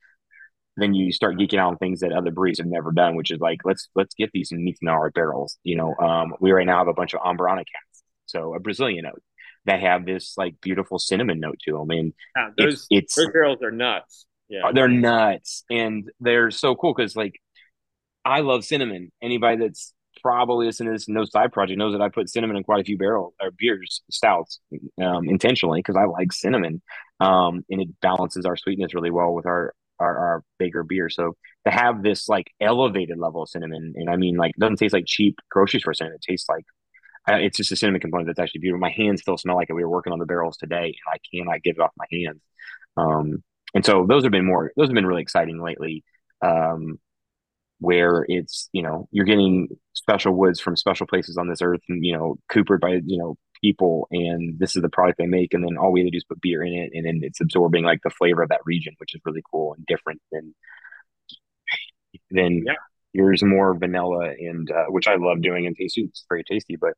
[0.76, 3.40] then you start geeking out on things that other breweries have never done, which is
[3.40, 5.58] like let's let's get these meats in barrels.
[5.64, 9.06] You know, um, we right now have a bunch of Amburana casks, so a Brazilian
[9.06, 9.20] oak
[9.68, 13.28] that have this like beautiful cinnamon note to them, and yeah, those it's, it's those
[13.32, 14.26] barrels are nuts.
[14.48, 17.40] Yeah, they're nuts, and they're so cool because like
[18.24, 19.12] I love cinnamon.
[19.22, 22.64] Anybody that's probably listening to this no side project knows that I put cinnamon in
[22.64, 24.58] quite a few barrel or beers, stouts,
[25.02, 26.80] um, intentionally because I like cinnamon,
[27.20, 31.10] um, and it balances our sweetness really well with our, our our bigger beer.
[31.10, 34.76] So to have this like elevated level of cinnamon, and I mean like it doesn't
[34.76, 36.18] taste like cheap grocery store cinnamon.
[36.22, 36.64] It tastes like
[37.36, 38.80] it's just a cinnamon component that's actually beautiful.
[38.80, 39.74] My hands still smell like it.
[39.74, 42.40] We were working on the barrels today, and I cannot get it off my hands.
[42.96, 43.42] Um,
[43.74, 44.72] and so those have been more.
[44.76, 46.04] Those have been really exciting lately.
[46.40, 46.98] Um,
[47.80, 52.04] where it's you know you're getting special woods from special places on this earth and
[52.04, 55.64] you know coopered by you know people and this is the product they make and
[55.64, 57.84] then all we have to do is put beer in it and then it's absorbing
[57.84, 60.54] like the flavor of that region which is really cool and different than
[62.30, 62.72] than yeah.
[63.12, 66.94] yours more vanilla and uh, which i love doing and tasty it's very tasty but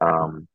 [0.00, 0.46] um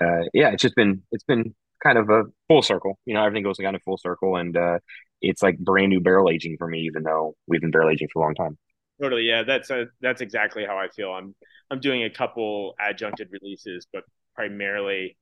[0.00, 3.44] uh yeah it's just been it's been kind of a full circle you know everything
[3.44, 4.78] goes kind of full circle and uh
[5.20, 8.22] it's like brand new barrel aging for me even though we've been barrel aging for
[8.22, 8.58] a long time
[9.00, 9.44] Totally, yeah.
[9.44, 11.10] That's a, that's exactly how I feel.
[11.10, 11.34] I'm
[11.70, 15.16] I'm doing a couple adjuncted releases, but primarily,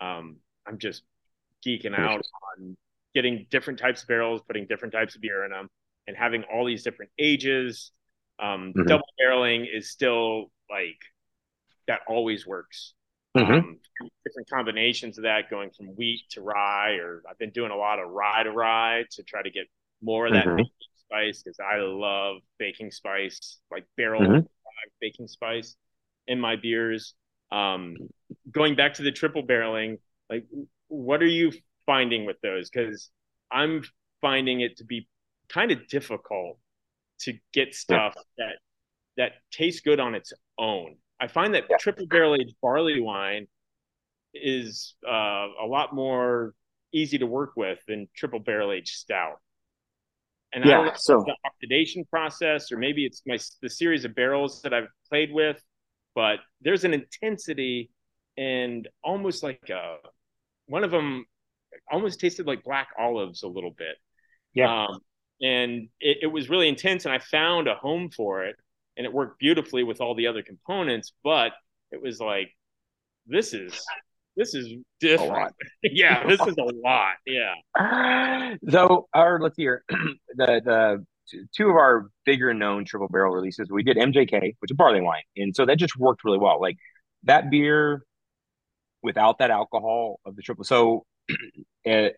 [0.00, 1.02] um, I'm just
[1.66, 2.22] geeking out
[2.58, 2.76] on
[3.14, 5.68] getting different types of barrels, putting different types of beer in them,
[6.06, 7.92] and having all these different ages.
[8.38, 8.84] Um, mm-hmm.
[8.84, 10.98] Double barreling is still like
[11.86, 12.94] that always works.
[13.36, 13.52] Mm-hmm.
[13.52, 13.78] Um,
[14.26, 17.98] different combinations of that, going from wheat to rye, or I've been doing a lot
[17.98, 19.66] of rye to rye to try to get
[20.02, 20.62] more of that mm-hmm
[21.12, 24.46] spice because I love baking spice, like barrel mm-hmm.
[25.00, 25.76] baking spice
[26.26, 27.14] in my beers.
[27.50, 27.96] Um,
[28.50, 29.98] going back to the triple barreling,
[30.30, 30.46] like
[30.88, 31.52] what are you
[31.86, 32.70] finding with those?
[32.70, 33.10] Because
[33.50, 33.82] I'm
[34.20, 35.08] finding it to be
[35.48, 36.58] kind of difficult
[37.20, 38.56] to get stuff that
[39.16, 40.96] that tastes good on its own.
[41.22, 41.76] I find that yeah.
[41.78, 43.46] triple barrel aged barley wine
[44.34, 46.52] is uh, a lot more
[46.92, 49.36] easy to work with than triple barrel aged stout.
[50.52, 54.04] And yeah, I don't know so the oxidation process, or maybe it's my the series
[54.04, 55.62] of barrels that I've played with,
[56.16, 57.90] but there's an intensity
[58.36, 59.98] and almost like a
[60.66, 61.24] one of them
[61.90, 63.96] almost tasted like black olives a little bit.
[64.54, 64.86] Yeah.
[64.86, 64.98] Um,
[65.40, 68.56] and it, it was really intense, and I found a home for it,
[68.96, 71.12] and it worked beautifully with all the other components.
[71.24, 71.52] But
[71.90, 72.50] it was like,
[73.26, 73.84] this is
[74.36, 75.54] this is different.
[75.82, 77.14] yeah, this is a lot.
[77.26, 78.54] Yeah.
[78.68, 81.04] So our let's see here, the the
[81.56, 85.22] two of our bigger known triple barrel releases, we did MJK, which is barley wine,
[85.36, 86.60] and so that just worked really well.
[86.60, 86.76] Like
[87.24, 88.04] that beer
[89.02, 90.64] without that alcohol of the triple.
[90.64, 91.04] So,
[91.84, 92.16] eh, it,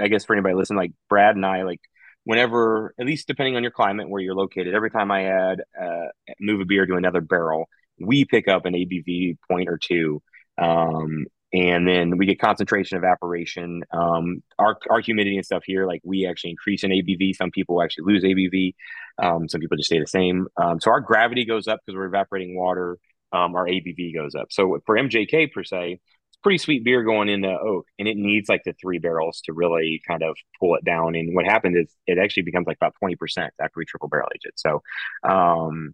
[0.00, 1.80] I guess for anybody listening, like Brad and I, like
[2.26, 6.08] whenever, at least depending on your climate where you're located, every time I add uh,
[6.40, 7.68] move a beer to another barrel,
[8.00, 10.20] we pick up an ABV point or two
[10.58, 13.84] um, and then we get concentration evaporation.
[13.92, 17.36] Um, our our humidity and stuff here, like we actually increase in ABV.
[17.36, 18.74] Some people actually lose ABV.
[19.22, 20.48] Um, some people just stay the same.
[20.56, 22.98] Um, so our gravity goes up because we're evaporating water.
[23.32, 24.48] Um, our ABV goes up.
[24.50, 26.00] So for MJK per se,
[26.46, 30.00] pretty sweet beer going into oak, and it needs like the three barrels to really
[30.06, 31.16] kind of pull it down.
[31.16, 34.28] And what happened is it actually becomes like about twenty percent after we triple barrel
[34.32, 34.54] age it.
[34.54, 34.80] So
[35.28, 35.92] um,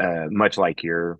[0.00, 1.18] uh, much like your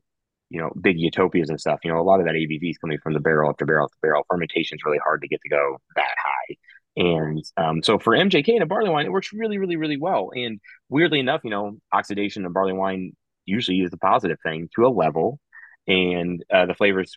[0.48, 2.98] you know, big utopias and stuff, you know, a lot of that ABV is coming
[3.02, 4.24] from the barrel after barrel after barrel.
[4.30, 6.56] Fermentation is really hard to get to go that high.
[6.96, 10.30] And um, so for MJK and a barley wine, it works really, really, really well.
[10.34, 13.12] And weirdly enough, you know, oxidation of barley wine
[13.44, 15.38] usually is a positive thing to a level.
[15.86, 17.16] And uh, the flavors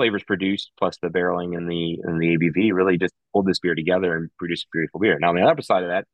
[0.00, 3.74] flavors produced plus the barreling and the and the ABV really just hold this beer
[3.74, 5.18] together and produce a beautiful beer.
[5.20, 6.06] Now on the other side of that,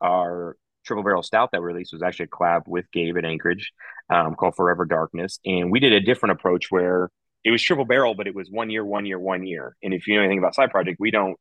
[0.00, 3.70] our triple barrel stout that we released was actually a collab with Gabe at Anchorage
[4.08, 5.40] um, called Forever Darkness.
[5.44, 7.10] And we did a different approach where
[7.44, 9.76] it was triple barrel, but it was one year, one year, one year.
[9.82, 11.36] And if you know anything about Side Project, we don't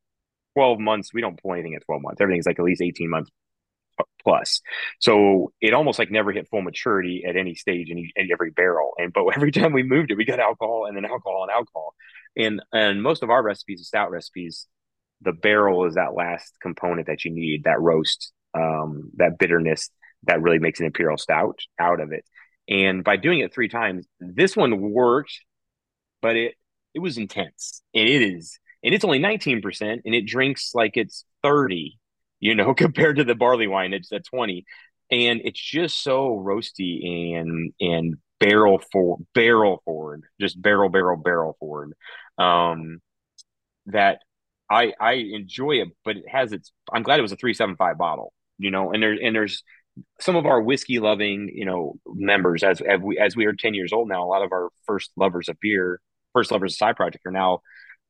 [0.58, 2.20] 12 months, we don't pull anything at 12 months.
[2.20, 3.32] Everything's like at least 18 months
[4.22, 4.62] plus.
[5.00, 8.92] So it almost like never hit full maturity at any stage in, in every barrel.
[8.98, 11.96] And but every time we moved it, we got alcohol and then alcohol and alcohol.
[12.36, 14.68] And and most of our recipes, the stout recipes,
[15.22, 19.90] the barrel is that last component that you need, that roast um, that bitterness
[20.24, 22.26] that really makes an imperial stout out of it.
[22.70, 25.40] And by doing it three times, this one worked,
[26.22, 26.56] but it
[26.94, 27.82] it was intense.
[27.94, 32.00] And it is, and it's only 19%, and it drinks like it's 30,
[32.40, 34.66] you know, compared to the barley wine, it's at 20.
[35.10, 41.56] And it's just so roasty and and barrel for barrel forward, just barrel, barrel, barrel
[41.60, 41.94] forward.
[42.38, 43.00] Um
[43.88, 44.20] that
[44.70, 48.34] I I enjoy it, but it has its I'm glad it was a 375 bottle
[48.58, 49.64] you know, and there and there's
[50.20, 53.74] some of our whiskey loving, you know, members as as we as we are 10
[53.74, 56.00] years old now, a lot of our first lovers of beer,
[56.34, 57.62] first lovers of side project are now,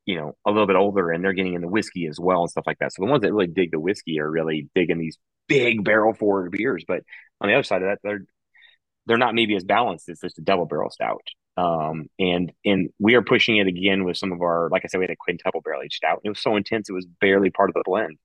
[0.07, 2.63] you know, a little bit older and they're getting into whiskey as well and stuff
[2.65, 2.93] like that.
[2.93, 5.17] So the ones that really dig the whiskey are really digging these
[5.49, 6.85] big barrel forward beers.
[6.87, 7.03] But
[7.41, 8.25] on the other side of that, they're
[9.05, 11.27] they're not maybe as balanced as just a double barrel stout.
[11.57, 14.99] Um, and and we are pushing it again with some of our, like I said,
[14.99, 16.21] we had a quintuple barrel aged stout.
[16.23, 18.17] It was so intense, it was barely part of the blend.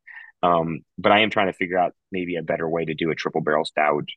[0.44, 3.14] Um, but I am trying to figure out maybe a better way to do a
[3.14, 4.08] triple barrel stout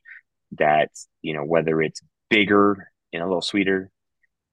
[0.52, 0.90] that,
[1.22, 2.00] you know, whether it's
[2.30, 3.90] bigger and a little sweeter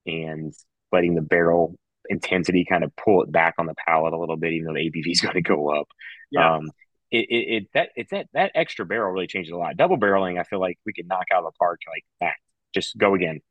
[0.05, 0.53] and
[0.91, 1.75] letting the barrel
[2.09, 4.89] intensity kind of pull it back on the palate a little bit, even though the
[4.89, 5.87] ABV is going to go up.
[6.31, 6.55] Yeah.
[6.55, 6.69] Um,
[7.11, 9.77] it, it, it that it's that that extra barrel really changes a lot.
[9.77, 12.35] Double barreling, I feel like we could knock out of the park like that.
[12.73, 13.41] Just go again.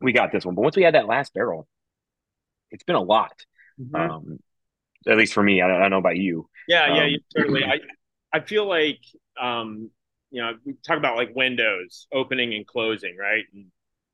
[0.00, 1.68] We got this one, but once we had that last barrel,
[2.72, 3.44] it's been a lot.
[3.80, 3.94] Mm-hmm.
[3.94, 4.38] Um,
[5.06, 6.48] at least for me, I, I don't know about you.
[6.66, 7.64] Yeah, um, yeah, totally.
[7.64, 7.78] I
[8.32, 9.00] I feel like
[9.40, 9.90] um,
[10.30, 13.44] you know we talk about like windows opening and closing, right?
[13.52, 13.66] And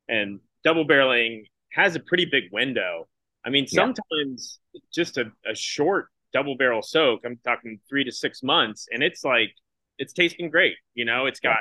[0.08, 3.08] and double barreling has a pretty big window.
[3.48, 4.80] I mean, sometimes yeah.
[4.92, 7.22] just a, a short double barrel soak.
[7.24, 9.54] I'm talking three to six months, and it's like
[9.96, 10.74] it's tasting great.
[10.92, 11.60] You know, it's got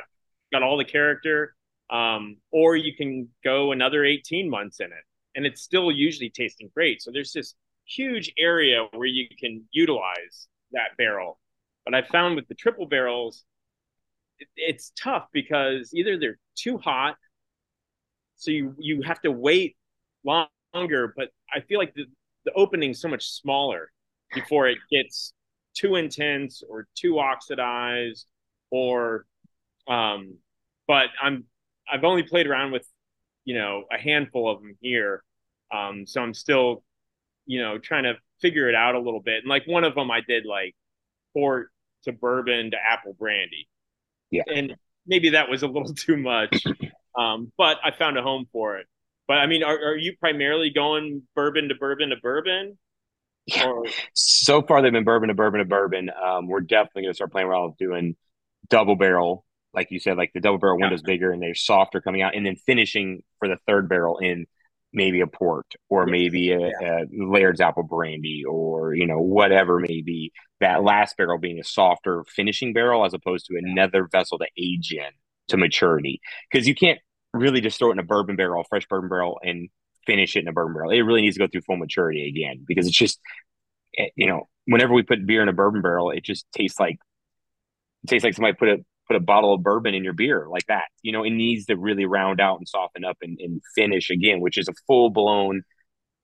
[0.51, 1.55] got all the character.
[1.89, 6.69] Um, or you can go another 18 months in it, and it's still usually tasting
[6.73, 7.01] great.
[7.01, 11.39] So there's this huge area where you can utilize that barrel.
[11.85, 13.45] But I found with the triple barrels,
[14.39, 17.15] it, it's tough because either they're too hot,
[18.35, 19.77] so you you have to wait
[20.77, 21.13] longer.
[21.15, 22.05] But I feel like the
[22.45, 23.91] the opening's so much smaller
[24.33, 25.33] before it gets
[25.75, 28.25] too intense or too oxidized
[28.71, 29.25] or
[29.87, 30.37] um
[30.87, 31.43] but i'm
[31.91, 32.87] i've only played around with
[33.45, 35.23] you know a handful of them here
[35.73, 36.83] um so i'm still
[37.45, 39.39] you know trying to figure it out a little bit.
[39.39, 40.75] And like one of them i did like
[41.33, 41.69] port
[42.03, 43.67] to bourbon to apple brandy.
[44.29, 44.43] Yeah.
[44.53, 46.63] And maybe that was a little too much
[47.17, 48.87] um but i found a home for it
[49.27, 52.77] but i mean are, are you primarily going bourbon to bourbon to bourbon?
[53.65, 53.85] Or...
[54.13, 56.09] So far, they've been bourbon to bourbon to bourbon.
[56.09, 58.15] Um, we're definitely going to start playing around with doing
[58.69, 60.85] double barrel, like you said, like the double barrel yeah.
[60.85, 64.45] window's bigger and they're softer coming out, and then finishing for the third barrel in
[64.93, 67.03] maybe a port or maybe a, yeah.
[67.03, 72.23] a Laird's apple brandy or you know whatever maybe that last barrel being a softer
[72.27, 75.11] finishing barrel as opposed to another vessel to age in
[75.49, 76.19] to maturity.
[76.51, 76.99] Because you can't
[77.37, 79.69] really just throw it in a bourbon barrel, fresh bourbon barrel, and
[80.05, 80.91] finish it in a bourbon barrel.
[80.91, 83.19] It really needs to go through full maturity again because it's just,
[83.97, 86.97] eh, you know, whenever we put beer in a bourbon barrel, it just tastes like
[88.03, 90.65] it tastes like somebody put a put a bottle of bourbon in your beer like
[90.67, 90.85] that.
[91.01, 94.41] You know, it needs to really round out and soften up and, and finish again,
[94.41, 95.63] which is a full blown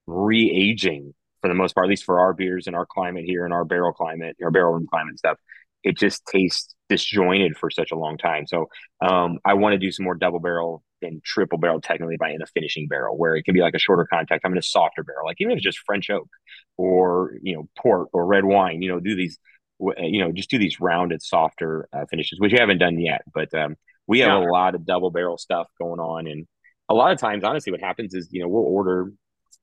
[0.05, 3.45] re aging for the most part, at least for our beers and our climate here
[3.45, 5.37] and our barrel climate, our barrel room climate stuff.
[5.83, 8.47] It just tastes disjointed for such a long time.
[8.47, 8.67] So
[9.01, 12.41] um, I want to do some more double barrel than triple barrel technically by in
[12.41, 14.43] a finishing barrel where it can be like a shorter contact.
[14.43, 16.29] I'm in a softer barrel, like even if it's just French oak
[16.77, 18.81] or you know port or red wine.
[18.81, 19.37] You know, do these
[19.79, 23.21] you know just do these rounded softer uh, finishes, which you haven't done yet.
[23.33, 23.75] But um,
[24.07, 24.49] we have yeah.
[24.49, 26.47] a lot of double barrel stuff going on, and
[26.89, 29.11] a lot of times, honestly, what happens is you know we'll order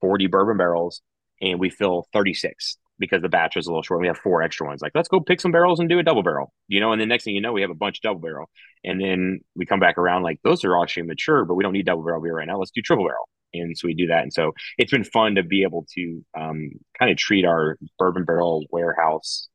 [0.00, 1.03] 40 bourbon barrels
[1.40, 4.00] and we fill 36 because the batch was a little short.
[4.00, 4.82] We have four extra ones.
[4.82, 6.92] Like, let's go pick some barrels and do a double barrel, you know.
[6.92, 8.48] And the next thing you know, we have a bunch of double barrel,
[8.84, 11.86] and then we come back around like those are actually mature, but we don't need
[11.86, 12.58] double barrel beer right now.
[12.58, 14.22] Let's do triple barrel, and so we do that.
[14.22, 18.24] And so it's been fun to be able to um, kind of treat our bourbon
[18.24, 19.48] barrel warehouse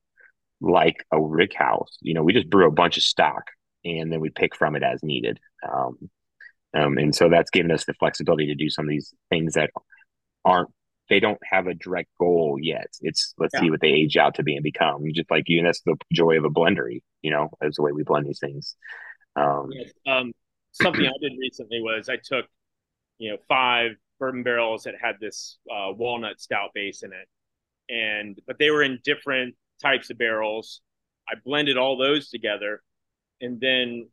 [0.60, 1.98] like a rick house.
[2.02, 3.44] You know, we just brew a bunch of stock,
[3.86, 5.40] and then we pick from it as needed.
[5.68, 6.10] Um,
[6.76, 9.70] um, and so that's given us the flexibility to do some of these things that
[10.44, 10.70] aren't
[11.10, 12.88] they don't have a direct goal yet.
[13.02, 13.62] It's let's yeah.
[13.62, 15.04] see what they age out to be and become.
[15.14, 17.02] Just like you, and that's the joy of a blendery.
[17.22, 18.76] You know, as the way we blend these things.
[19.36, 19.92] Um, yes.
[20.08, 20.32] um,
[20.72, 22.46] something I did recently was I took,
[23.18, 27.28] you know, five bourbon barrels that had this uh, walnut stout base in it,
[27.94, 30.82] and but they were in different types of barrels.
[31.30, 32.82] I blended all those together,
[33.42, 34.10] and then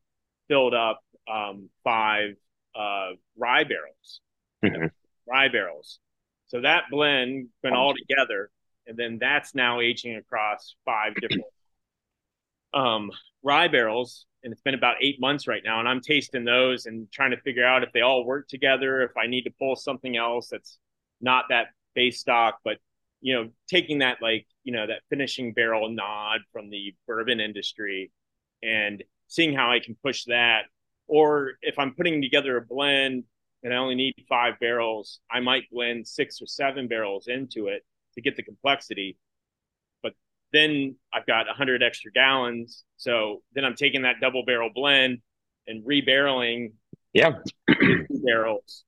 [0.48, 1.00] filled up
[1.30, 2.34] um, five
[2.74, 4.20] uh, rye barrels,
[4.64, 4.86] mm-hmm.
[5.26, 5.98] rye barrels,
[6.52, 8.50] so that blend went all together,
[8.86, 11.44] and then that's now aging across five different
[12.74, 13.10] um,
[13.42, 15.80] rye barrels, and it's been about eight months right now.
[15.80, 19.16] And I'm tasting those and trying to figure out if they all work together, if
[19.16, 20.78] I need to pull something else that's
[21.22, 22.76] not that base stock, but
[23.22, 28.10] you know, taking that like you know that finishing barrel nod from the bourbon industry
[28.62, 30.64] and seeing how I can push that,
[31.06, 33.24] or if I'm putting together a blend
[33.62, 37.84] and I only need five barrels, I might blend six or seven barrels into it
[38.14, 39.16] to get the complexity.
[40.02, 40.14] But
[40.52, 42.84] then I've got 100 extra gallons.
[42.96, 45.18] So then I'm taking that double barrel blend
[45.66, 46.72] and rebarreling
[47.12, 47.32] yeah.
[48.24, 48.84] barrels.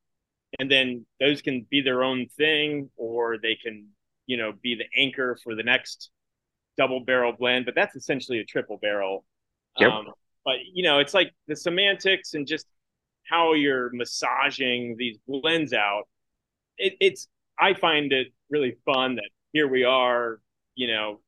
[0.59, 3.89] And then those can be their own thing or they can,
[4.27, 6.11] you know, be the anchor for the next
[6.77, 7.65] double barrel blend.
[7.65, 9.25] But that's essentially a triple barrel.
[9.79, 9.91] Yep.
[9.91, 10.07] Um,
[10.45, 12.67] but, you know, it's like the semantics and just
[13.29, 16.05] how you're massaging these blends out.
[16.79, 20.41] It, it's I find it really fun that here we are,
[20.75, 21.21] you know,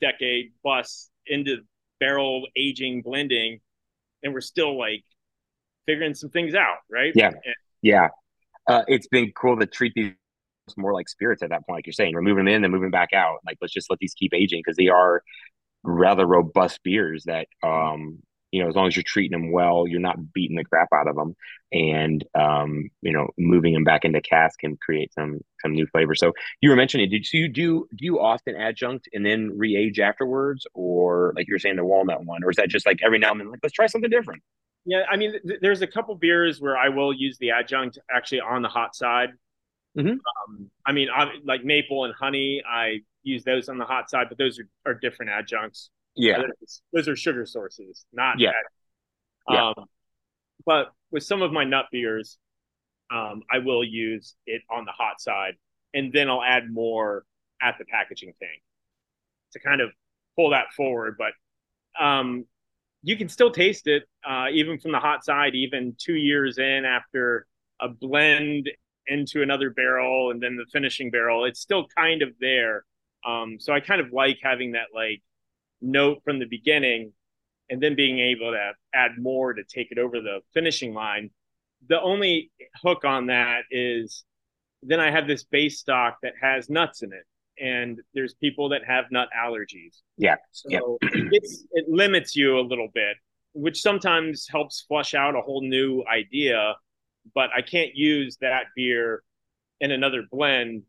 [0.00, 1.58] decade plus into
[2.00, 3.60] barrel aging blending,
[4.22, 5.04] and we're still like
[5.86, 7.12] figuring some things out, right?
[7.14, 8.08] Yeah, and, yeah.
[8.68, 10.12] Uh, it's been cool to treat these
[10.76, 12.14] more like spirits at that point, like you're saying.
[12.14, 13.38] We're moving them in, then moving back out.
[13.46, 15.22] Like let's just let these keep aging because they are
[15.84, 18.20] rather robust beers that um
[18.52, 21.08] you know as long as you're treating them well you're not beating the crap out
[21.08, 21.34] of them.
[21.72, 26.14] And um you know moving them back into cask can create some some new flavor.
[26.14, 30.66] So you were mentioning did you do do you often adjunct and then re-age afterwards?
[30.74, 33.40] Or like you're saying the walnut one or is that just like every now and
[33.40, 34.42] then like let's try something different?
[34.84, 38.40] Yeah i mean th- there's a couple beers where i will use the adjunct actually
[38.40, 39.30] on the hot side.
[39.96, 40.08] Mm-hmm.
[40.08, 44.28] um, i mean I, like maple and honey i use those on the hot side
[44.30, 46.42] but those are, are different adjuncts yeah,
[46.92, 48.50] those are sugar sources, not yeah.
[49.48, 49.68] yeah.
[49.68, 49.86] Um,
[50.64, 52.38] but with some of my nut beers,
[53.10, 55.54] um, I will use it on the hot side,
[55.94, 57.24] and then I'll add more
[57.60, 58.62] at the packaging tank
[59.52, 59.90] to kind of
[60.36, 61.16] pull that forward.
[61.18, 62.46] But um,
[63.02, 66.84] you can still taste it uh, even from the hot side, even two years in
[66.84, 67.46] after
[67.80, 68.70] a blend
[69.06, 71.44] into another barrel and then the finishing barrel.
[71.44, 72.84] It's still kind of there.
[73.26, 75.22] Um, so I kind of like having that like
[75.82, 77.12] note from the beginning
[77.70, 81.30] and then being able to add more to take it over the finishing line.
[81.88, 82.50] The only
[82.82, 84.24] hook on that is
[84.82, 87.24] then I have this base stock that has nuts in it.
[87.62, 90.00] And there's people that have nut allergies.
[90.16, 90.36] Yeah.
[90.50, 91.22] So yep.
[91.72, 93.16] it limits you a little bit,
[93.52, 96.74] which sometimes helps flush out a whole new idea.
[97.34, 99.22] But I can't use that beer
[99.80, 100.82] in another blend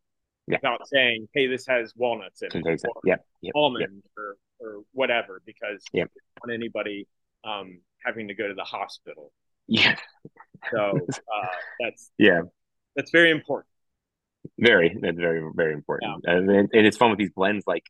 [0.47, 0.57] yeah.
[0.57, 3.53] without saying, "Hey, this has walnuts in it." Yeah, yep.
[3.55, 6.09] almond or or whatever because yep.
[6.41, 7.07] want anybody
[7.43, 9.31] um, having to go to the hospital.
[9.67, 9.95] Yeah.
[10.71, 11.47] So uh,
[11.79, 12.41] that's yeah,
[12.95, 13.69] that's very important.
[14.59, 16.23] Very, that's very very important.
[16.25, 16.33] Yeah.
[16.33, 17.83] And, and it's fun with these blends, like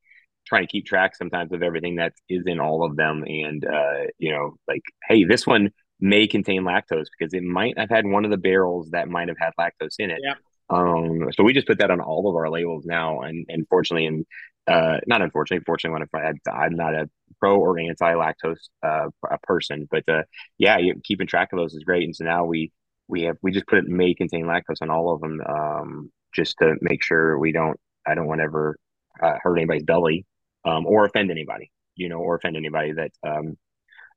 [0.45, 4.07] trying to keep track sometimes of everything that is in all of them, and uh,
[4.17, 8.25] you know, like, hey, this one may contain lactose because it might have had one
[8.25, 10.19] of the barrels that might have had lactose in it.
[10.21, 10.33] Yeah.
[10.69, 14.05] Um, so we just put that on all of our labels now, and and fortunately,
[14.07, 14.25] and
[14.67, 17.09] uh, not unfortunately, fortunately, when I, I'm not a
[17.39, 19.09] pro or anti lactose uh,
[19.43, 20.23] person, but uh,
[20.57, 22.03] yeah, keeping track of those is great.
[22.03, 22.71] And so now we
[23.07, 26.57] we have we just put it may contain lactose on all of them, um, just
[26.59, 27.79] to make sure we don't.
[28.05, 28.77] I don't want to ever
[29.21, 30.25] uh, hurt anybody's belly
[30.65, 33.57] um, or offend anybody, you know, or offend anybody that um,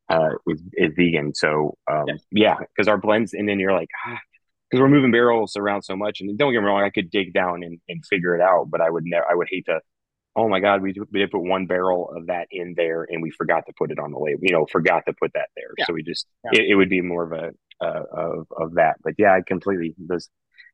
[0.09, 1.35] uh, is, is vegan.
[1.35, 4.19] So um, yeah, because yeah, our blends, and then you're like, ah,
[4.71, 6.21] because we're moving barrels around so much.
[6.21, 8.81] And don't get me wrong, I could dig down and, and figure it out, but
[8.81, 9.81] I would never, I would hate to
[10.37, 13.31] oh my god, we we did put one barrel of that in there and we
[13.31, 14.41] forgot to put it on the label.
[14.43, 15.71] You know, forgot to put that there.
[15.79, 15.87] Yeah.
[15.87, 16.61] So we just yeah.
[16.61, 17.51] it, it, would be more of a
[17.85, 18.97] uh, of of that.
[19.03, 20.29] But yeah, I completely those.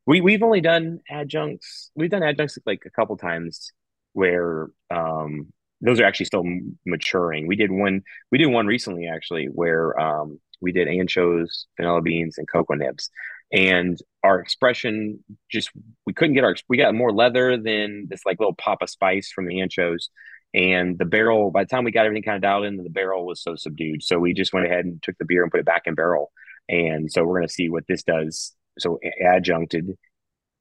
[0.04, 1.90] We we've only done adjuncts.
[1.94, 3.72] We've done adjuncts like a couple times
[4.12, 6.44] where um those are actually still
[6.84, 7.46] maturing.
[7.46, 8.02] We did one.
[8.30, 13.10] We did one recently actually where um we did anchos, vanilla beans, and cocoa nibs
[13.52, 15.70] and our expression just
[16.06, 19.30] we couldn't get our we got more leather than this like little pop of spice
[19.30, 20.08] from the anchos.
[20.54, 23.26] And the barrel by the time we got everything kind of dialed in the barrel
[23.26, 24.02] was so subdued.
[24.02, 26.32] So we just went ahead and took the beer and put it back in barrel.
[26.68, 28.54] And so we're going to see what this does.
[28.78, 28.98] So
[29.30, 29.96] adjuncted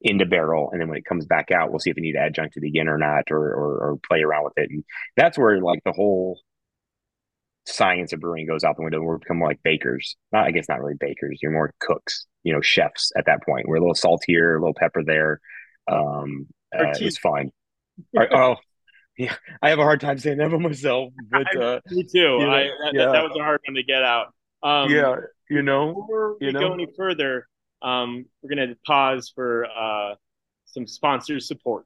[0.02, 2.18] into barrel and then when it comes back out we'll see if we need to
[2.18, 4.68] adjunct it again or not or, or, or play around with it.
[4.68, 4.84] And
[5.16, 6.40] that's where like the whole
[7.66, 9.00] science of brewing goes out the window.
[9.00, 10.16] We're become more like bakers.
[10.32, 11.38] Not, I guess, not really bakers.
[11.42, 12.26] You're more cooks.
[12.42, 13.68] You know, chefs at that point.
[13.68, 15.40] We're a little salt here, a little pepper there.
[15.90, 17.52] Um, uh, it's fine.
[18.18, 18.56] oh,
[19.16, 19.34] yeah.
[19.60, 21.12] I have a hard time saying that for myself.
[21.30, 22.18] But uh, me too.
[22.18, 23.12] You know, I, that, yeah.
[23.12, 24.34] that, was a hard one to get out.
[24.62, 25.16] Um, yeah,
[25.50, 25.94] you know.
[25.94, 26.60] Before we you know?
[26.60, 27.46] go any further,
[27.82, 30.14] um, we're gonna pause for uh,
[30.66, 31.84] some sponsor support.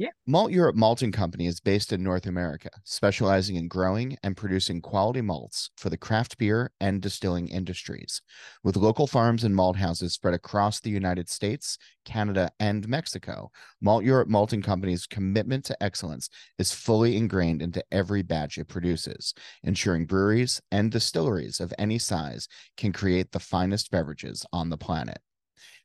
[0.00, 0.12] Yeah.
[0.26, 5.68] Malteurop Malting Company is based in North America, specializing in growing and producing quality malts
[5.76, 8.22] for the craft beer and distilling industries.
[8.64, 11.76] With local farms and malt houses spread across the United States,
[12.06, 13.50] Canada, and Mexico,
[13.84, 20.06] Malteurop Malting Company's commitment to excellence is fully ingrained into every batch it produces, ensuring
[20.06, 22.48] breweries and distilleries of any size
[22.78, 25.18] can create the finest beverages on the planet.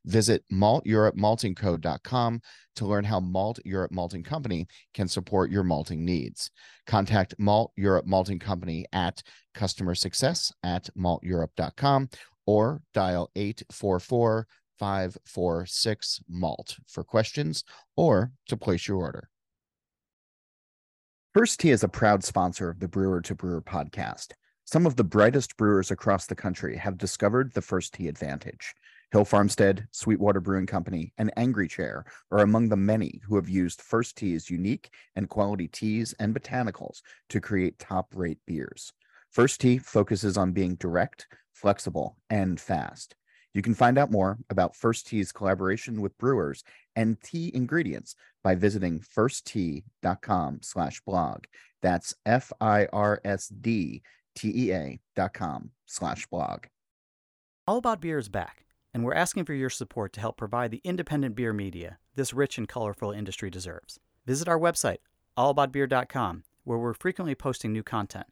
[0.06, 2.40] Visit malteuropmaltingco.com
[2.76, 6.50] to learn how Malteurop Malting Company can support your malting needs.
[6.86, 9.22] Contact Malteurop Malting Company at
[9.54, 12.08] customer success at malteurop.com
[12.46, 14.46] or dial 844
[14.78, 17.64] 546 MALT for questions
[17.96, 19.28] or to place your order.
[21.36, 24.32] Firsd Tea is a proud sponsor of the Brewer to Brewer podcast.
[24.64, 28.74] Some of the brightest brewers across the country have discovered the Firsd Tea advantage.
[29.12, 33.80] Hill Farmstead, Sweetwater Brewing Company, and Angry Chair are among the many who have used
[33.80, 38.92] Firsd Tea's unique and quality teas and botanicals to create top rate beers.
[39.34, 43.14] Firsd Tea focuses on being direct, flexible, and fast.
[43.54, 46.62] You can find out more about Firsd Tea's collaboration with brewers
[46.94, 51.44] and tea ingredients by visiting firsdtea.com slash blog.
[51.80, 54.02] That's F I R S D
[54.34, 56.64] T E A dot com slash blog.
[57.66, 58.65] All About Beer is back,
[58.96, 62.56] and we're asking for your support to help provide the independent beer media this rich
[62.56, 64.00] and colorful industry deserves.
[64.24, 65.00] Visit our website,
[65.36, 68.24] allaboutbeer.com, where we're frequently posting new content.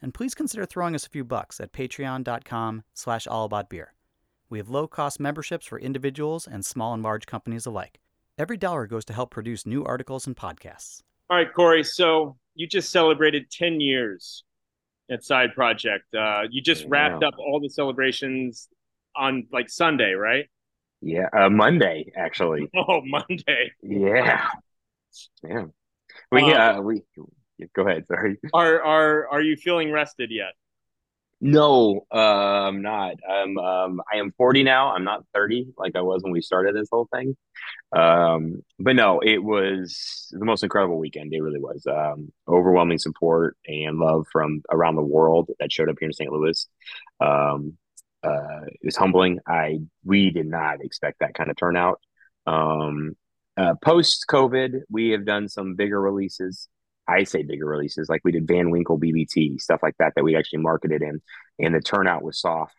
[0.00, 3.88] And please consider throwing us a few bucks at patreon.com slash allaboutbeer.
[4.48, 8.00] We have low-cost memberships for individuals and small and large companies alike.
[8.38, 11.02] Every dollar goes to help produce new articles and podcasts.
[11.28, 11.84] All right, Cory.
[11.84, 14.44] So you just celebrated 10 years
[15.10, 16.06] at Side Project.
[16.14, 17.28] Uh, you just wrapped Yeah.
[17.28, 18.70] up all the celebrations
[19.16, 20.46] on like Sunday, right?
[21.00, 22.68] Yeah, uh, Monday actually.
[22.76, 23.72] Oh, Monday.
[23.82, 24.48] Yeah,
[25.42, 25.64] yeah.
[26.30, 27.02] We Uh, uh, we
[27.74, 28.06] go ahead.
[28.06, 28.38] Sorry.
[28.52, 30.52] Are are are you feeling rested yet?
[31.42, 32.18] No, uh,
[32.68, 33.14] I'm not.
[33.26, 34.92] I'm um, I am 40 now.
[34.94, 37.34] I'm not 30 like I was when we started this whole thing.
[37.92, 41.32] Um, but no, it was the most incredible weekend.
[41.32, 41.86] It really was.
[41.86, 46.30] Um, overwhelming support and love from around the world that showed up here in St.
[46.30, 46.68] Louis.
[47.20, 47.78] Um,
[48.22, 49.38] uh, it was humbling.
[49.46, 52.00] I we did not expect that kind of turnout.
[52.46, 53.16] Um,
[53.56, 56.68] uh, post COVID, we have done some bigger releases.
[57.08, 60.36] I say bigger releases, like we did Van Winkle BBT stuff like that that we
[60.36, 61.20] actually marketed in,
[61.58, 62.76] and the turnout was soft.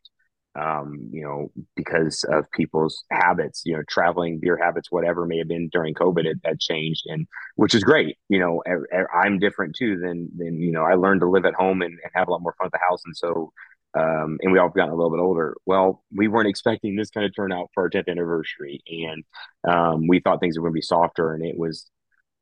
[0.54, 5.48] Um, you know, because of people's habits, you know, traveling, beer habits, whatever may have
[5.48, 7.26] been during COVID, it had changed, and
[7.56, 8.18] which is great.
[8.28, 10.84] You know, I, I'm different too than than you know.
[10.84, 12.86] I learned to live at home and, and have a lot more fun at the
[12.89, 13.54] house, and so
[13.94, 15.56] um, and we all gotten a little bit older.
[15.66, 19.24] Well, we weren't expecting this kind of turnout for our 10th anniversary, and
[19.68, 21.89] um, we thought things were going to be softer, and it was,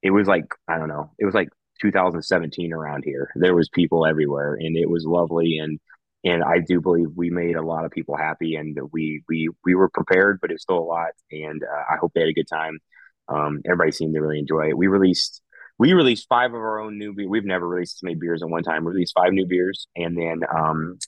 [0.03, 1.49] it was like I don't know, it was like
[1.81, 3.31] 2017 around here.
[3.35, 5.79] There was people everywhere, and it was lovely, and
[6.23, 9.75] and I do believe we made a lot of people happy, and we we we
[9.75, 12.47] were prepared, but it's still a lot, and uh, I hope they had a good
[12.47, 12.79] time.
[13.27, 14.77] Um, everybody seemed to really enjoy it.
[14.77, 15.41] We released
[15.79, 17.29] we released five of our own new beer.
[17.29, 18.83] We've never released as many beers at one time.
[18.83, 20.99] We released five new beers, and then um,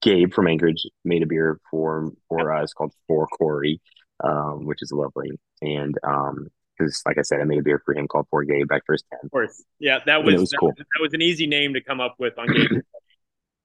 [0.00, 3.80] Gabe from Anchorage made a beer for for us called For Cory,
[4.22, 5.30] um, which is lovely.
[5.60, 6.48] And um,
[6.78, 8.92] because like I said, I made a beer for him called For Gabe back for
[8.92, 9.20] his ten.
[9.24, 9.62] Of course.
[9.78, 10.72] Yeah, that was, was that, cool.
[10.76, 12.82] that was an easy name to come up with on game.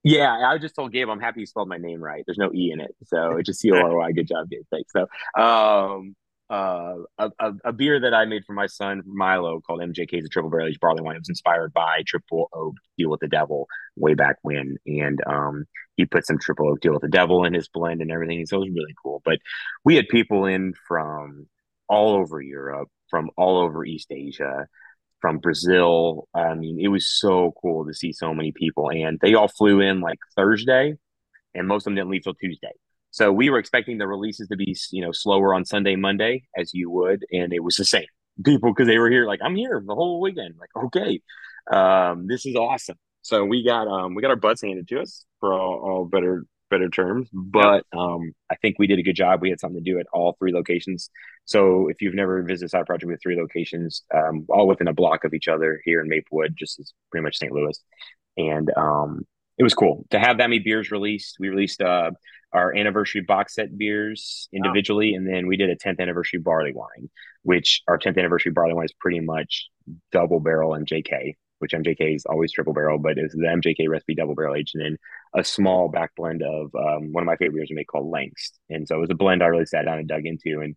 [0.04, 2.22] Yeah, I just told Gabe I'm happy you spelled my name right.
[2.24, 4.12] There's no e in it, so it's just C O R Y.
[4.12, 4.62] Good job, Gabe.
[4.70, 4.92] Thanks.
[4.92, 5.06] So,
[5.40, 6.14] um,
[6.50, 7.30] uh, a,
[7.64, 10.80] a, beer that I made for my son Milo called MJK's a triple barrel aged
[10.80, 11.16] barley wine.
[11.16, 15.64] It was inspired by Triple Oak Deal with the Devil way back when, and um,
[15.96, 18.46] he put some Triple Oak Deal with the Devil in his blend and everything.
[18.46, 19.20] So it was really cool.
[19.24, 19.38] But
[19.84, 21.48] we had people in from
[21.86, 24.66] all over Europe, from all over East Asia
[25.20, 26.28] from Brazil.
[26.34, 29.80] I mean, it was so cool to see so many people, and they all flew
[29.80, 30.94] in like Thursday,
[31.54, 32.72] and most of them didn't leave till Tuesday.
[33.10, 36.74] So we were expecting the releases to be, you know, slower on Sunday, Monday, as
[36.74, 38.06] you would, and it was the same.
[38.44, 40.54] People because they were here, like I'm here the whole weekend.
[40.60, 41.20] Like, okay,
[41.72, 42.96] um, this is awesome.
[43.22, 46.44] So we got um we got our butts handed to us for all, all better
[46.70, 49.42] better terms, but um I think we did a good job.
[49.42, 51.10] We had something to do at all three locations.
[51.46, 55.24] So if you've never visited Side Project, have three locations, um, all within a block
[55.24, 57.52] of each other here in Maplewood, just as pretty much St.
[57.52, 57.82] Louis.
[58.36, 59.26] And um,
[59.58, 61.36] it was cool to have that many beers released.
[61.40, 62.12] We released uh,
[62.52, 67.10] our anniversary box set beers individually, and then we did a 10th anniversary barley wine,
[67.42, 69.68] which our 10th anniversary barley wine is pretty much
[70.12, 74.34] double barrel MJK, which MJK is always triple barrel, but it's the MJK recipe double
[74.34, 74.96] barrel aged, and then
[75.34, 78.52] a small back blend of um, one of my favorite beers we make called Lengths.
[78.70, 80.60] And so it was a blend I really sat down and dug into.
[80.60, 80.76] And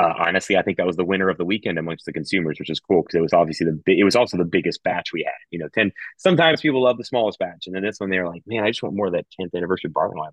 [0.00, 2.70] uh, honestly, I think that was the winner of the weekend amongst the consumers, which
[2.70, 5.34] is cool because it was obviously the it was also the biggest batch we had.
[5.50, 5.92] You know, ten.
[6.16, 8.68] Sometimes people love the smallest batch, and then this one they were like, "Man, I
[8.70, 10.30] just want more of that tenth anniversary barley wine."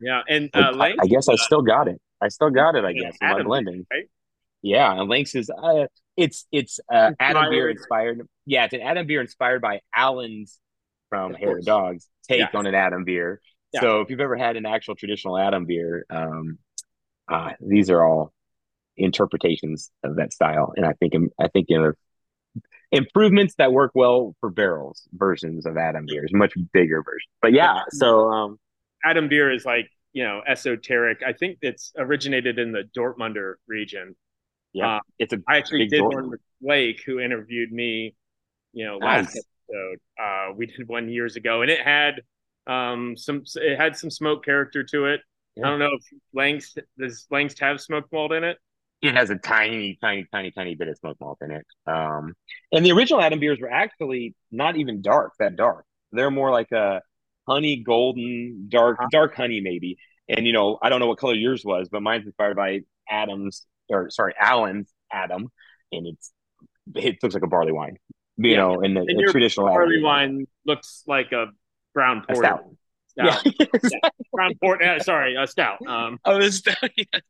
[0.00, 2.00] Yeah, and uh, I, Lane, I guess I still got it.
[2.20, 2.84] I still got it.
[2.84, 3.86] I guess in my blending.
[3.92, 4.04] right?
[4.62, 5.86] Yeah, and Lynx is uh,
[6.16, 8.20] it's it's uh, Adam Beer Inspired.
[8.46, 10.58] Yeah, it's an Adam Beer inspired by Alan's
[11.08, 11.60] from Hair.
[11.60, 12.48] Dogs take Yeah.
[12.54, 13.40] on an Adam Beer.
[13.72, 13.80] Yeah.
[13.80, 16.58] So if you've ever had an actual traditional Adam Beer, um,
[17.28, 18.32] uh, these are all
[18.98, 21.92] interpretations of that style, and I think I think you know
[22.92, 27.30] improvements that work well for barrels versions of Adam beers, much bigger versions.
[27.42, 28.58] But yeah, so um,
[29.04, 31.22] Adam beer is like you know esoteric.
[31.26, 34.16] I think it's originated in the Dortmunder region.
[34.72, 36.14] yeah, Uh, it's a I actually did Dortmund.
[36.14, 38.14] one with Blake, who interviewed me,
[38.72, 39.44] you know, last Nice.
[39.70, 39.98] episode.
[40.20, 42.22] Uh, we did one years ago, and it had
[42.66, 45.20] um some it had some smoke character to it.
[45.56, 45.66] Yeah.
[45.66, 48.58] I don't know if Langs does Langs have smoked malt in it.
[49.02, 51.66] It has a tiny, tiny, tiny, tiny bit of smoke malt in it.
[51.86, 52.34] Um,
[52.72, 55.84] and the original Adam beers were actually not even dark, that dark.
[56.12, 57.00] They're more like a
[57.46, 59.08] honey golden, dark, Uh-huh.
[59.12, 59.98] dark honey maybe.
[60.28, 63.66] And you know, I don't know what color yours was, but mine's inspired by Adam's
[63.88, 65.48] or sorry, Alan's Adam,
[65.92, 66.32] and it's
[66.94, 67.96] it looks like a barley wine.
[68.36, 68.56] you yeah.
[68.58, 71.46] know, in the, in the traditional barley wine looks like a
[71.94, 72.40] brown porter.
[72.42, 72.64] stout.
[73.08, 73.46] stout.
[73.92, 74.82] Yeah, brown port.
[74.82, 75.78] Uh, sorry, a stout.
[75.86, 76.76] Um, oh, this stout.
[76.96, 77.20] Yeah.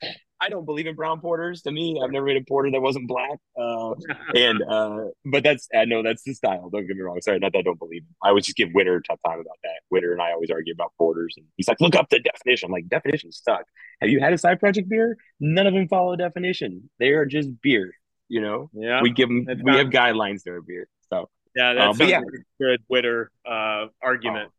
[0.40, 1.62] I don't believe in brown porters.
[1.62, 3.38] To me, I've never made a porter that wasn't black.
[3.58, 3.94] Uh,
[4.34, 6.70] and uh, but that's I know that's the style.
[6.70, 7.20] Don't get me wrong.
[7.20, 8.02] Sorry, not that I don't believe.
[8.02, 8.14] Him.
[8.22, 9.80] I always just give Witter a tough time about that.
[9.90, 12.72] Witter and I always argue about porters, and he's like, "Look up the definition." I'm
[12.72, 13.64] like, "Definition stuck."
[14.00, 15.16] Have you had a side project beer?
[15.40, 16.88] None of them follow definition.
[16.98, 17.92] They are just beer.
[18.28, 18.70] You know.
[18.72, 19.02] Yeah.
[19.02, 19.46] We give them.
[19.46, 20.88] we not- have guidelines to our beer.
[21.10, 22.20] So yeah, that's um, yeah.
[22.60, 24.50] good Witter uh, argument.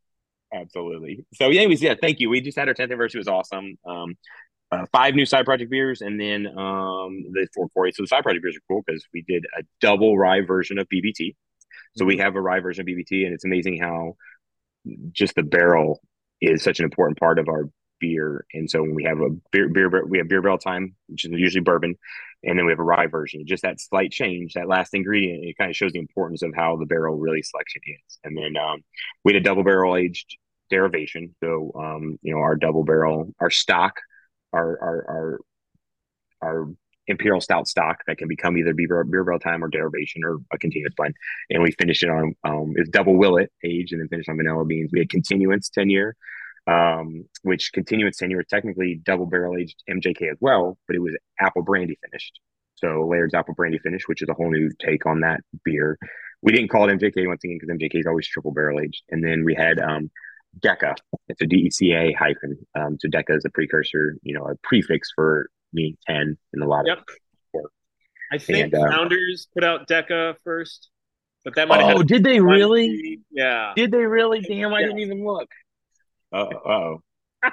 [0.53, 1.25] Oh, absolutely.
[1.33, 2.29] So, anyways, yeah, thank you.
[2.29, 3.19] We just had our 10th anniversary.
[3.19, 3.77] It was awesome.
[3.85, 4.15] Um,
[4.71, 7.91] uh, five new side project beers and then um, the 440.
[7.93, 10.87] So the side project beers are cool because we did a double rye version of
[10.89, 11.35] BBT.
[11.97, 12.23] So we mm-hmm.
[12.23, 14.15] have a rye version of BBT, and it's amazing how
[15.11, 16.01] just the barrel
[16.41, 18.45] is such an important part of our beer.
[18.53, 21.31] And so when we have a beer, beer we have beer barrel time, which is
[21.33, 21.95] usually bourbon,
[22.43, 23.45] and then we have a rye version.
[23.45, 26.77] Just that slight change, that last ingredient, it kind of shows the importance of how
[26.77, 28.19] the barrel really selection is.
[28.23, 28.83] And then um,
[29.25, 30.37] we had a double barrel aged
[30.69, 31.35] derivation.
[31.43, 33.95] So um, you know our double barrel, our stock
[34.53, 35.39] our our our,
[36.41, 36.67] our
[37.09, 40.57] imperial stout stock that can become either beer, beer barrel time or derivation or a
[40.57, 41.15] continuous blend.
[41.49, 44.65] And we finished it on um it's double Willett age and then finished on vanilla
[44.65, 44.91] beans.
[44.93, 46.15] We had continuance 10 year,
[46.67, 51.15] um, which continuance 10 year technically double barrel aged MJK as well, but it was
[51.39, 52.39] apple brandy finished.
[52.75, 55.97] So Laird's apple brandy finish, which is a whole new take on that beer.
[56.41, 59.03] We didn't call it MJK once again because MJK is always triple barrel aged.
[59.09, 60.11] And then we had um
[60.59, 60.95] DECA.
[61.27, 62.57] It's a DECA hyphen.
[62.75, 66.67] Um, so DECA is a precursor, you know, a prefix for me 10 in a
[66.67, 66.99] lot yep.
[66.99, 67.03] of
[68.31, 70.89] I think and, uh, Founders put out DECA first,
[71.43, 71.81] but that might.
[71.81, 73.19] Oh, did they really?
[73.31, 73.73] Yeah.
[73.75, 74.41] Did they really?
[74.41, 75.49] Damn, I didn't even look.
[76.31, 77.01] oh.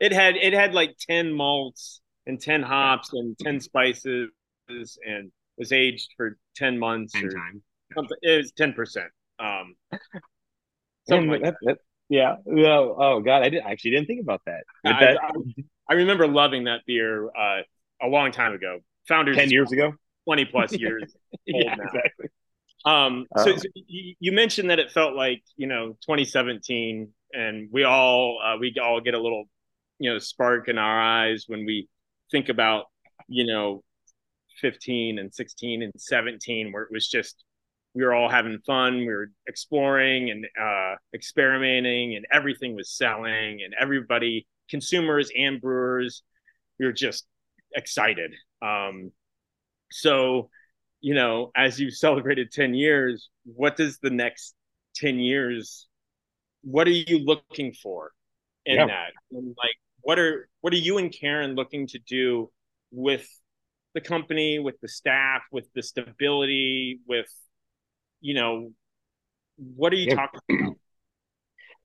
[0.00, 4.30] it had it had like ten malts and ten hops and ten spices
[4.68, 7.62] and was aged for ten months ten or time.
[7.94, 8.16] something.
[8.22, 9.10] It was ten percent.
[9.38, 9.74] Um,
[11.08, 11.78] something like that, that.
[12.10, 12.36] Yeah.
[12.44, 12.96] No.
[12.98, 13.62] Oh God, I did.
[13.62, 14.64] I actually didn't think about that.
[14.84, 15.18] I, that...
[15.22, 17.62] I, I, remember loving that beer uh,
[18.02, 18.80] a long time ago.
[19.08, 19.94] Founders ten years ago,
[20.24, 21.84] twenty plus years old yeah, now.
[21.84, 22.26] Exactly.
[22.84, 23.56] Um, so, oh.
[23.56, 28.74] so, you mentioned that it felt like you know 2017, and we all uh, we
[28.82, 29.44] all get a little
[30.00, 31.88] you know spark in our eyes when we
[32.32, 32.86] think about
[33.28, 33.84] you know
[34.60, 37.44] 15 and 16 and 17, where it was just
[37.94, 38.98] we were all having fun.
[38.98, 46.22] We were exploring and uh, experimenting, and everything was selling, and everybody, consumers and brewers,
[46.78, 47.26] we were just
[47.74, 48.32] excited.
[48.62, 49.12] Um,
[49.90, 50.50] so,
[51.00, 54.54] you know, as you celebrated 10 years, what does the next
[54.96, 55.88] 10 years,
[56.62, 58.12] what are you looking for
[58.66, 58.86] in yeah.
[58.86, 59.12] that?
[59.32, 62.50] And like, what are, what are you and Karen looking to do
[62.92, 63.26] with
[63.94, 67.30] the company, with the staff, with the stability, with
[68.20, 68.70] you know,
[69.56, 70.14] what are you yeah.
[70.14, 70.76] talking about?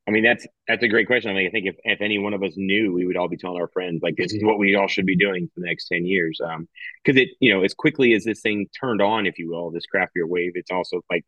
[0.07, 1.31] I mean, that's that's a great question.
[1.31, 3.37] I mean, I think if, if any one of us knew, we would all be
[3.37, 5.87] telling our friends like this is what we all should be doing for the next
[5.87, 6.39] ten years.
[6.45, 6.67] Um,
[7.03, 9.87] because it you know as quickly as this thing turned on, if you will, this
[9.87, 11.25] craft beer wave, it's also like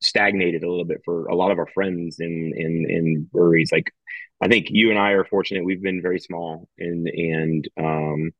[0.00, 3.70] stagnated a little bit for a lot of our friends in in in breweries.
[3.70, 3.92] Like,
[4.40, 8.30] I think you and I are fortunate; we've been very small, and and um,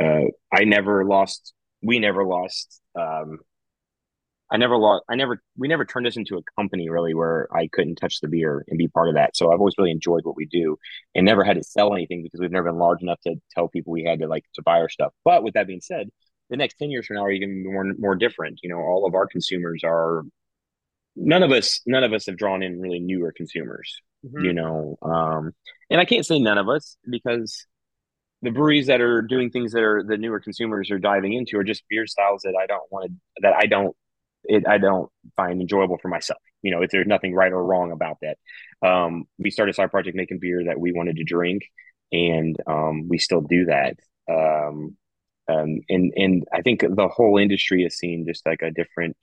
[0.00, 1.52] uh, I never lost.
[1.82, 3.38] We never lost um
[4.50, 5.04] I never lost.
[5.08, 5.40] I never.
[5.56, 8.78] We never turned this into a company really where I couldn't touch the beer and
[8.78, 9.36] be part of that.
[9.36, 10.76] So I've always really enjoyed what we do,
[11.14, 13.92] and never had to sell anything because we've never been large enough to tell people
[13.92, 15.12] we had to like to buy our stuff.
[15.24, 16.08] But with that being said,
[16.48, 18.60] the next ten years from now are even more more different.
[18.62, 20.24] You know, all of our consumers are.
[21.16, 21.80] None of us.
[21.86, 24.00] None of us have drawn in really newer consumers.
[24.24, 24.44] Mm-hmm.
[24.44, 25.52] You know, um,
[25.90, 27.66] and I can't say none of us because
[28.42, 31.64] the breweries that are doing things that are the newer consumers are diving into are
[31.64, 33.96] just beer styles that I don't want to that I don't
[34.44, 36.40] it I don't find enjoyable for myself.
[36.62, 38.38] You know, if there's nothing right or wrong about that.
[38.86, 41.62] Um, we started side project making beer that we wanted to drink,
[42.12, 43.96] and um, we still do that.
[44.30, 44.96] Um,
[45.48, 49.16] um, and and I think the whole industry has seen just like a different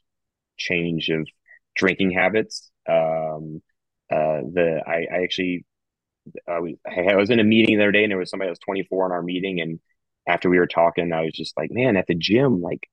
[0.57, 1.28] change of
[1.76, 2.70] drinking habits.
[2.89, 3.61] Um,
[4.11, 5.65] uh, the I, I actually
[6.47, 8.51] I was I was in a meeting the other day, and there was somebody that
[8.51, 9.80] was 24 in our meeting, and
[10.28, 12.89] after we were talking, I was just like, man, at the gym, like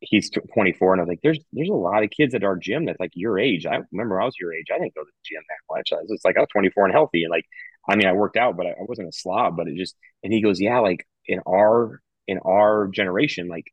[0.00, 2.86] he's 24 and I was like, there's there's a lot of kids at our gym
[2.86, 3.66] that's like your age.
[3.66, 4.66] I remember I was your age.
[4.72, 5.92] I didn't go to the gym that much.
[5.92, 7.44] I was just like I was 24 and healthy and like
[7.88, 9.56] I mean I worked out, but I, I wasn't a slob.
[9.56, 13.66] But it just and he goes, yeah, like in our in our generation, like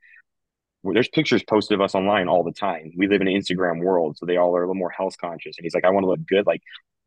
[0.84, 2.92] there's pictures posted of us online all the time.
[2.96, 5.58] We live in an Instagram world, so they all are a little more health conscious.
[5.58, 6.46] And he's like, I want to look good.
[6.46, 6.62] Like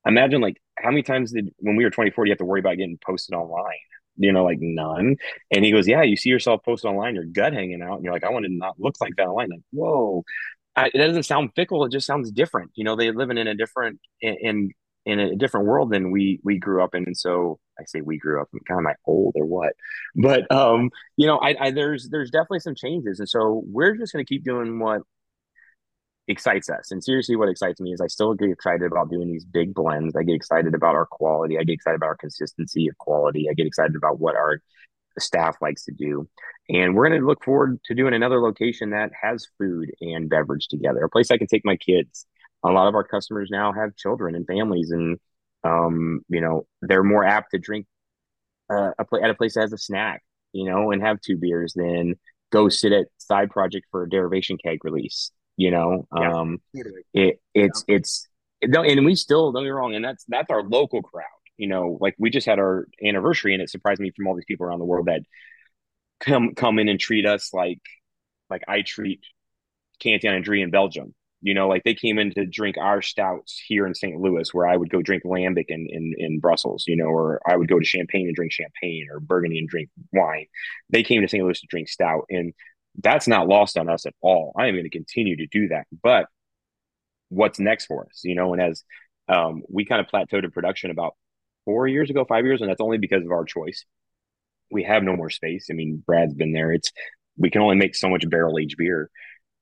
[0.06, 2.76] imagine like how many times did when we were 24 you have to worry about
[2.76, 3.76] getting posted online
[4.18, 5.16] you know, like none.
[5.50, 8.12] And he goes, Yeah, you see yourself posted online, your gut hanging out, and you're
[8.12, 9.50] like, I want to not look like that online.
[9.50, 10.24] Like, whoa.
[10.76, 11.84] I, it doesn't sound fickle.
[11.84, 12.70] It just sounds different.
[12.76, 14.70] You know, they're living in a different in
[15.08, 17.04] in a different world than we we grew up in.
[17.04, 18.48] And so I say we grew up.
[18.52, 19.72] I'm kind of my old or what,
[20.14, 24.12] but um, you know, I, I there's there's definitely some changes, and so we're just
[24.12, 25.02] going to keep doing what
[26.28, 26.90] excites us.
[26.90, 30.14] And seriously, what excites me is I still get excited about doing these big blends.
[30.14, 31.58] I get excited about our quality.
[31.58, 33.48] I get excited about our consistency of quality.
[33.50, 34.60] I get excited about what our
[35.18, 36.28] staff likes to do.
[36.68, 40.68] And we're going to look forward to doing another location that has food and beverage
[40.68, 42.26] together, a place I can take my kids.
[42.64, 45.18] A lot of our customers now have children and families, and
[45.62, 47.86] um, you know they're more apt to drink
[48.68, 50.22] uh, a pl- at a place that has a snack,
[50.52, 52.16] you know, and have two beers than
[52.50, 55.30] go sit at side project for a derivation keg release.
[55.58, 56.60] You know, yeah, um,
[57.12, 57.96] it it's yeah.
[57.96, 58.28] it's
[58.64, 61.26] no, and we still don't get wrong, and that's that's our local crowd
[61.58, 64.44] you know, like we just had our anniversary and it surprised me from all these
[64.46, 65.22] people around the world that
[66.20, 67.80] come come in and treat us like
[68.48, 69.20] like I treat
[70.00, 71.14] Cantillon and Drie in Belgium.
[71.40, 74.20] You know, like they came in to drink our stouts here in St.
[74.20, 77.56] Louis, where I would go drink lambic in, in, in Brussels, you know, or I
[77.56, 80.46] would go to Champagne and drink champagne or Burgundy and drink wine.
[80.90, 81.44] They came to St.
[81.44, 82.24] Louis to drink stout.
[82.28, 82.54] And
[83.02, 84.52] that's not lost on us at all.
[84.56, 85.86] I am going to continue to do that.
[86.02, 86.26] But
[87.28, 88.20] what's next for us?
[88.24, 88.82] You know, and as
[89.28, 91.14] um, we kind of plateaued in production about
[91.64, 93.84] four years ago, five years, and that's only because of our choice.
[94.70, 95.68] We have no more space.
[95.70, 96.72] I mean, Brad's been there.
[96.72, 96.92] It's
[97.36, 99.10] we can only make so much barrel aged beer.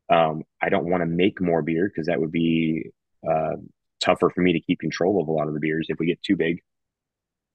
[0.09, 2.91] Um, I don't want to make more beer because that would be
[3.29, 3.57] uh,
[4.01, 6.23] tougher for me to keep control of a lot of the beers if we get
[6.23, 6.61] too big.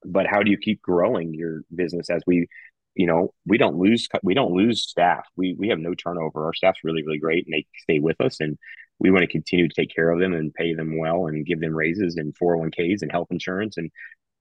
[0.04, 2.48] But how do you keep growing your business as we,
[2.94, 5.26] you know, we don't lose we don't lose staff.
[5.36, 6.46] We we have no turnover.
[6.46, 8.58] Our staff's really really great and they stay with us and
[8.98, 11.60] we want to continue to take care of them and pay them well and give
[11.60, 13.90] them raises and 401ks and health insurance and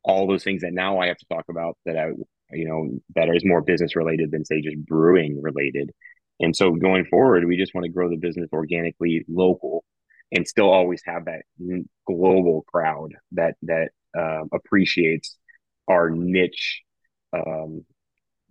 [0.03, 2.11] all those things that now I have to talk about that I,
[2.51, 5.91] you know, that is more business related than say just brewing related.
[6.39, 9.83] And so going forward, we just want to grow the business organically, local,
[10.31, 11.43] and still always have that
[12.07, 15.37] global crowd that that uh, appreciates
[15.87, 16.81] our niche,
[17.33, 17.85] um,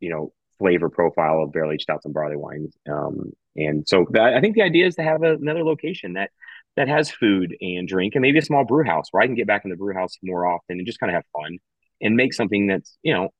[0.01, 2.74] you know, flavor profile of barrel aged stouts and barley wines.
[2.88, 6.30] Um, and so that, I think the idea is to have a, another location that
[6.76, 9.46] that has food and drink and maybe a small brew house where I can get
[9.46, 11.59] back in the brew house more often and just kind of have fun
[12.01, 13.30] and make something that's, you know,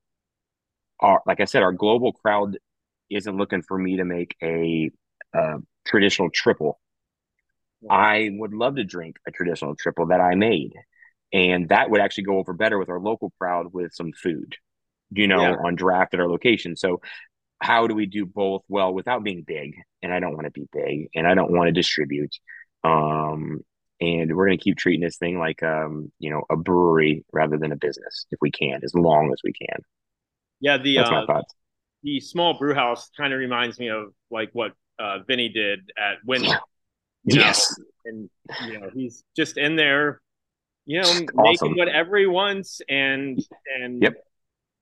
[0.99, 2.59] our, like I said, our global crowd
[3.09, 4.91] isn't looking for me to make a
[5.33, 6.81] uh, traditional triple.
[7.89, 10.73] I would love to drink a traditional triple that I made.
[11.33, 14.57] And that would actually go over better with our local crowd with some food,
[15.11, 15.57] you know, yeah.
[15.65, 16.77] on draft at our location.
[16.77, 17.01] So
[17.61, 19.77] how do we do both well without being big?
[20.03, 22.35] And I don't want to be big and I don't want to distribute.
[22.85, 23.61] Um,
[24.01, 27.59] and we're going to keep treating this thing like um, you know a brewery rather
[27.59, 29.81] than a business if we can, as long as we can.
[30.61, 31.55] Yeah, the That's uh, my thoughts.
[32.03, 36.19] the small brew house kind of reminds me of like what uh, Vinny did at
[36.25, 36.45] Win.
[37.25, 37.85] Yes, know?
[38.07, 38.31] and
[38.67, 40.23] you know he's just in there,
[40.87, 41.29] you know, awesome.
[41.37, 43.39] making whatever he wants, and
[43.79, 44.15] and yep.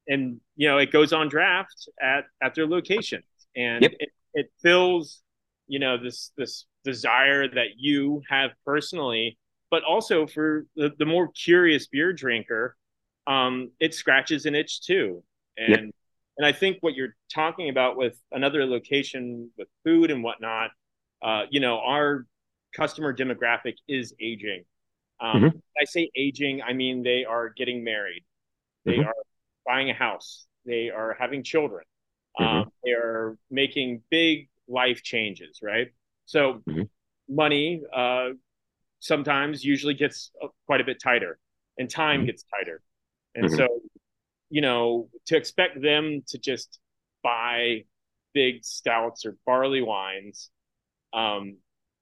[0.09, 3.23] And you know it goes on draft at at their location,
[3.55, 3.93] and yep.
[4.01, 5.23] it, it fills
[5.67, 9.39] you know this this desire that you have personally,
[9.71, 12.77] but also for the, the more curious beer drinker,
[13.27, 15.23] um, it scratches an itch too.
[15.57, 15.81] And yep.
[16.39, 20.71] and I think what you're talking about with another location with food and whatnot,
[21.23, 22.27] uh, you know, our
[22.75, 24.65] customer demographic is aging.
[25.21, 25.59] Um, mm-hmm.
[25.81, 28.25] I say aging, I mean they are getting married,
[28.85, 29.09] they mm-hmm.
[29.09, 29.15] are
[29.69, 31.85] buying a house, they are having children,
[32.41, 32.61] mm-hmm.
[32.61, 35.89] um, they are making big life changes, right?
[36.25, 36.83] So mm-hmm.
[37.29, 38.31] money uh,
[39.01, 41.39] sometimes usually gets uh, quite a bit tighter,
[41.79, 42.27] and time mm-hmm.
[42.27, 42.81] gets tighter.
[43.35, 43.57] And mm-hmm.
[43.57, 43.69] so,
[44.51, 46.81] you know, to expect them to just
[47.23, 47.85] buy
[48.33, 50.51] big stouts or barley wines,
[51.13, 51.59] um,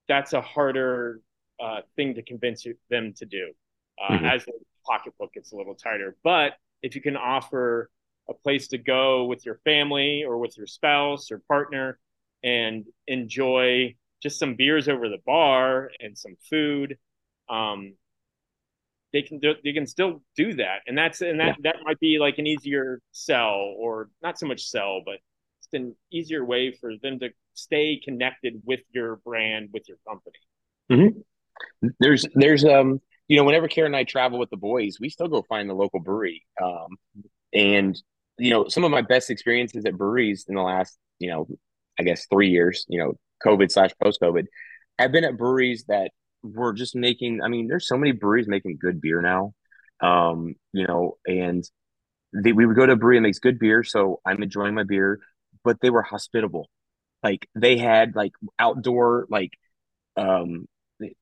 [0.09, 1.21] that's a harder
[1.61, 3.53] uh, thing to convince you, them to do
[4.01, 4.25] uh, mm-hmm.
[4.25, 4.53] as the
[4.87, 6.17] pocketbook gets a little tighter.
[6.23, 6.53] But
[6.87, 7.91] if you can offer
[8.28, 11.99] a place to go with your family or with your spouse or partner
[12.45, 16.97] and enjoy just some beers over the bar and some food,
[17.49, 17.95] um,
[19.12, 21.72] they can do, they can still do that, and that's and that yeah.
[21.72, 25.14] that might be like an easier sell or not so much sell, but
[25.61, 30.37] it's an easier way for them to stay connected with your brand, with your company.
[30.93, 31.89] Mm-hmm.
[31.99, 35.29] There's there's um you know whenever Karen and I travel with the boys, we still
[35.29, 36.97] go find the local brewery, um,
[37.53, 38.01] and
[38.39, 41.47] you know some of my best experiences at breweries in the last you know
[41.99, 43.14] I guess three years, you know
[43.45, 44.47] COVID slash post COVID.
[44.99, 46.12] I've been at breweries that
[46.43, 47.43] were just making.
[47.43, 49.53] I mean, there's so many breweries making good beer now.
[50.01, 51.64] Um, you know, and
[52.33, 54.85] they, we would go to a brewery that makes good beer, so I'm enjoying my
[54.85, 55.20] beer.
[55.64, 56.68] But they were hospitable.
[57.22, 59.51] Like they had like outdoor like
[60.16, 60.66] um,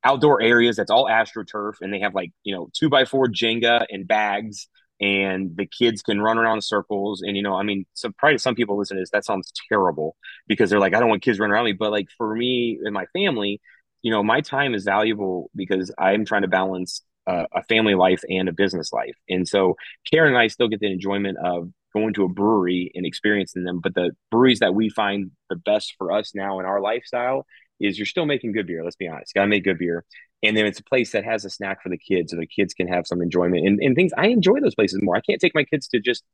[0.03, 3.85] outdoor areas that's all astroturf, and they have like you know two by four Jenga
[3.91, 4.69] and bags,
[5.01, 7.23] and the kids can run around in circles.
[7.23, 10.17] And you know, I mean, so probably some people listen to this that sounds terrible
[10.47, 11.73] because they're like, I don't want kids running around me.
[11.73, 13.61] But like for me and my family,
[14.03, 18.23] you know, my time is valuable because I'm trying to balance uh, a family life
[18.29, 19.17] and a business life.
[19.29, 19.77] And so
[20.11, 23.81] Karen and I still get the enjoyment of going to a brewery and experiencing them.
[23.81, 27.47] But the breweries that we find the best for us now in our lifestyle
[27.81, 28.85] is you're still making good beer.
[28.85, 30.05] Let's be honest, gotta make good beer.
[30.43, 32.75] And then it's a place that has a snack for the kids, so the kids
[32.75, 34.13] can have some enjoyment and, and things.
[34.17, 35.17] I enjoy those places more.
[35.17, 36.25] I can't take my kids to just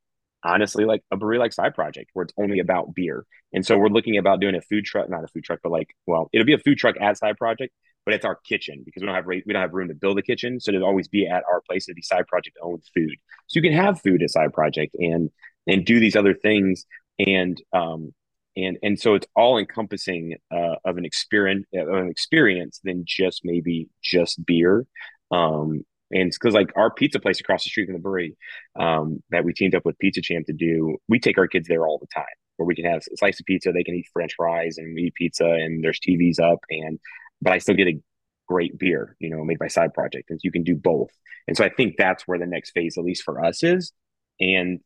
[0.42, 3.24] honestly like a brewery like side project where it's only about beer.
[3.52, 5.88] And so we're looking about doing a food truck, not a food truck, but like,
[6.06, 7.74] well, it'll be a food truck at side project,
[8.04, 10.22] but it's our kitchen because we don't have we don't have room to build a
[10.22, 10.60] kitchen.
[10.60, 11.88] So it'll always be at our place.
[11.88, 13.16] It'll be side project owned food.
[13.48, 15.30] So you can have food at side project and
[15.66, 16.86] and do these other things.
[17.18, 18.12] And um
[18.56, 23.42] and and so it's all encompassing uh, of an experience of an experience than just
[23.44, 24.86] maybe just beer
[25.30, 28.36] um and it's because like our pizza place across the street from the brewery
[28.78, 31.86] um, that we teamed up with Pizza Champ to do, we take our kids there
[31.86, 32.24] all the time
[32.56, 35.04] where we can have a slice of pizza, they can eat French fries and we
[35.04, 36.98] eat pizza, and there's TVs up, and
[37.40, 38.00] but I still get a
[38.48, 41.10] great beer, you know, made by Side Project, and you can do both.
[41.48, 43.92] And so I think that's where the next phase, at least for us, is.
[44.40, 44.80] And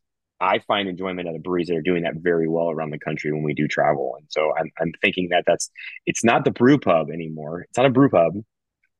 [0.44, 3.32] I find enjoyment at the breweries that are doing that very well around the country
[3.32, 4.16] when we do travel.
[4.18, 5.70] And so I'm, I'm thinking that that's,
[6.04, 7.62] it's not the brew pub anymore.
[7.62, 8.34] It's not a brew pub.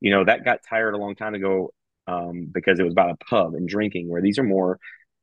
[0.00, 1.70] You know, that got tired a long time ago
[2.06, 4.78] um, because it was about a pub and drinking where these are more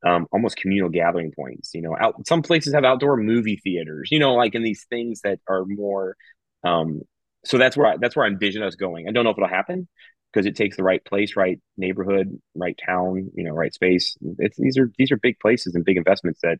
[0.06, 1.74] um, almost communal gathering points.
[1.74, 4.10] You know, out some places have outdoor movie theaters.
[4.12, 6.16] You know, like in these things that are more.
[6.64, 7.02] Um,
[7.46, 9.08] so that's where I, that's where I envision us going.
[9.08, 9.88] I don't know if it'll happen
[10.32, 14.16] because it takes the right place, right neighborhood, right town, you know, right space.
[14.40, 16.60] It's these are these are big places and big investments that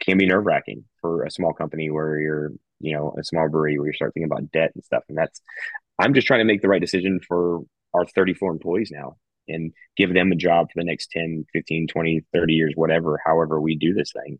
[0.00, 3.78] can be nerve wracking for a small company where you're, you know, a small brewery
[3.78, 5.04] where you start thinking about debt and stuff.
[5.08, 5.40] And that's
[5.98, 7.60] I'm just trying to make the right decision for
[7.94, 9.16] our 34 employees now
[9.48, 13.60] and give them a job for the next 10, 15, 20, 30 years, whatever, however
[13.60, 14.38] we do this thing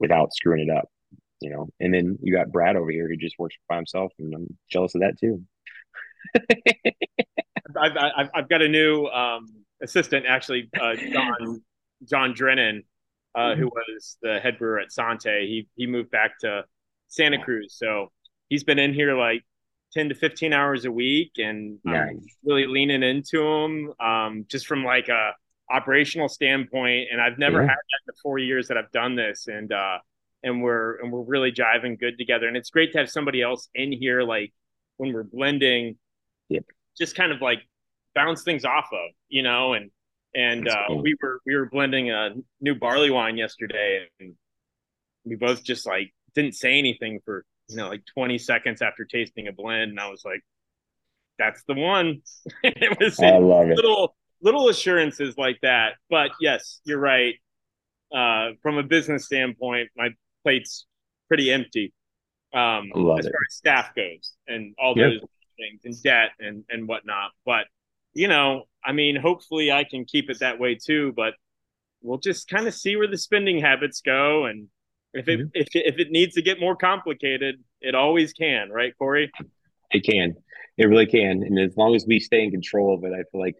[0.00, 0.88] without screwing it up.
[1.40, 4.34] You know, and then you got Brad over here who just works by himself, and
[4.34, 5.42] I'm jealous of that too.
[7.80, 9.46] I've, I've, I've got a new um,
[9.82, 11.62] assistant, actually, uh, John
[12.08, 12.82] John Drennan,
[13.34, 13.60] uh, mm-hmm.
[13.60, 15.46] who was the head brewer at Sante.
[15.46, 16.64] He he moved back to
[17.08, 18.10] Santa Cruz, so
[18.48, 19.42] he's been in here like
[19.92, 22.16] ten to fifteen hours a week, and nice.
[22.44, 25.32] really leaning into him, um, just from like a
[25.70, 27.08] operational standpoint.
[27.10, 27.68] And I've never yeah.
[27.68, 29.98] had that in the four years that I've done this, and uh,
[30.42, 32.46] and we're and we're really jiving good together.
[32.46, 34.52] And it's great to have somebody else in here, like
[34.98, 35.96] when we're blending.
[36.50, 36.64] Yep
[36.98, 37.60] just kind of like
[38.14, 39.90] bounce things off of, you know, and
[40.34, 41.02] and uh, cool.
[41.02, 42.30] we were we were blending a
[42.60, 44.34] new barley wine yesterday, and
[45.24, 49.48] we both just like didn't say anything for you know like 20 seconds after tasting
[49.48, 50.42] a blend, and I was like,
[51.38, 52.22] "That's the one."
[52.62, 54.44] it was I love little it.
[54.44, 57.34] little assurances like that, but yes, you're right.
[58.14, 60.10] Uh, from a business standpoint, my
[60.44, 60.86] plate's
[61.26, 61.92] pretty empty
[62.54, 63.32] um, as it.
[63.32, 65.12] far as staff goes, and all yep.
[65.12, 67.32] those things and debt and and whatnot.
[67.44, 67.66] But
[68.12, 71.12] you know, I mean, hopefully I can keep it that way too.
[71.14, 71.34] But
[72.02, 74.68] we'll just kind of see where the spending habits go, and
[75.12, 75.48] if it mm-hmm.
[75.54, 79.30] if if it needs to get more complicated, it always can, right, Cory?
[79.90, 80.34] It can.
[80.76, 81.42] It really can.
[81.44, 83.54] And as long as we stay in control of it, I feel like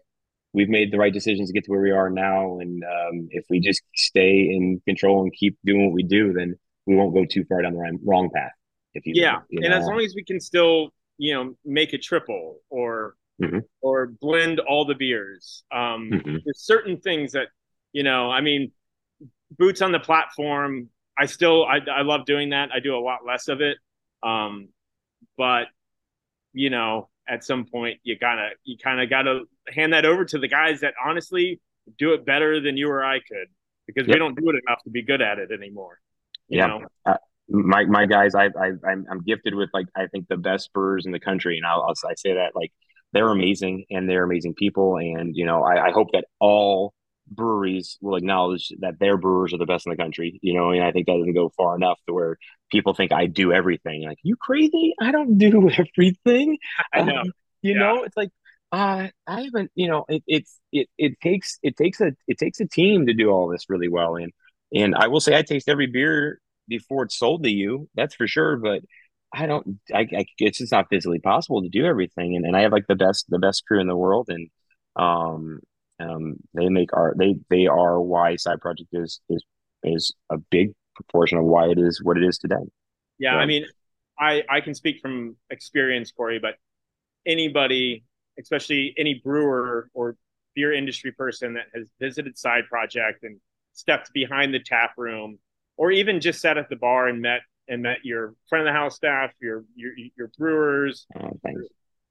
[0.53, 2.59] we've made the right decisions to get to where we are now.
[2.59, 6.55] And um, if we just stay in control and keep doing what we do, then
[6.85, 8.51] we won't go too far down the wrong path.
[8.93, 9.65] If you, yeah, you know?
[9.65, 13.59] and as long as we can still you know make a triple or mm-hmm.
[13.81, 16.37] or blend all the beers um mm-hmm.
[16.43, 17.47] there's certain things that
[17.93, 18.71] you know i mean
[19.57, 23.19] boots on the platform i still I, I love doing that i do a lot
[23.25, 23.77] less of it
[24.23, 24.69] um
[25.37, 25.67] but
[26.53, 30.37] you know at some point you gotta you kind of gotta hand that over to
[30.37, 31.59] the guys that honestly
[31.97, 33.47] do it better than you or i could
[33.87, 34.15] because yep.
[34.15, 35.99] we don't do it enough to be good at it anymore
[36.47, 36.67] you yeah.
[36.67, 37.17] know
[37.49, 41.05] my my guys, I, I I'm I'm gifted with like I think the best brewers
[41.05, 42.71] in the country, and I'll, I'll I say that like
[43.13, 46.93] they're amazing and they're amazing people, and you know I, I hope that all
[47.27, 50.39] breweries will acknowledge that their brewers are the best in the country.
[50.41, 52.37] You know, and I think that doesn't go far enough to where
[52.71, 54.03] people think I do everything.
[54.03, 54.93] Like, you crazy?
[54.99, 56.57] I don't do everything.
[56.93, 57.17] I know.
[57.17, 57.31] Um,
[57.61, 57.79] you yeah.
[57.79, 58.29] know, it's like
[58.71, 59.71] uh, I haven't.
[59.75, 63.13] You know, it, it's it it takes it takes a it takes a team to
[63.13, 64.15] do all this really well.
[64.15, 64.31] And
[64.73, 67.89] and I will say I taste every beer before it's sold to you.
[67.95, 68.57] That's for sure.
[68.57, 68.81] But
[69.33, 69.79] I don't.
[69.93, 72.35] I, I it's just not physically possible to do everything.
[72.35, 74.49] And, and I have like the best the best crew in the world, and
[74.95, 75.59] um
[75.99, 79.43] um they make our they they are why side project is is
[79.83, 82.55] is a big proportion of why it is what it is today.
[83.19, 83.65] Yeah, I mean,
[84.19, 86.55] I I can speak from experience, Cory, but
[87.25, 88.03] anybody,
[88.39, 90.15] especially any brewer or
[90.55, 93.39] beer industry person that has visited Side Project and
[93.73, 95.37] stepped behind the tap room,
[95.77, 98.77] or even just sat at the bar and met and met your front of the
[98.77, 101.63] house staff, your your your brewers, Oh, your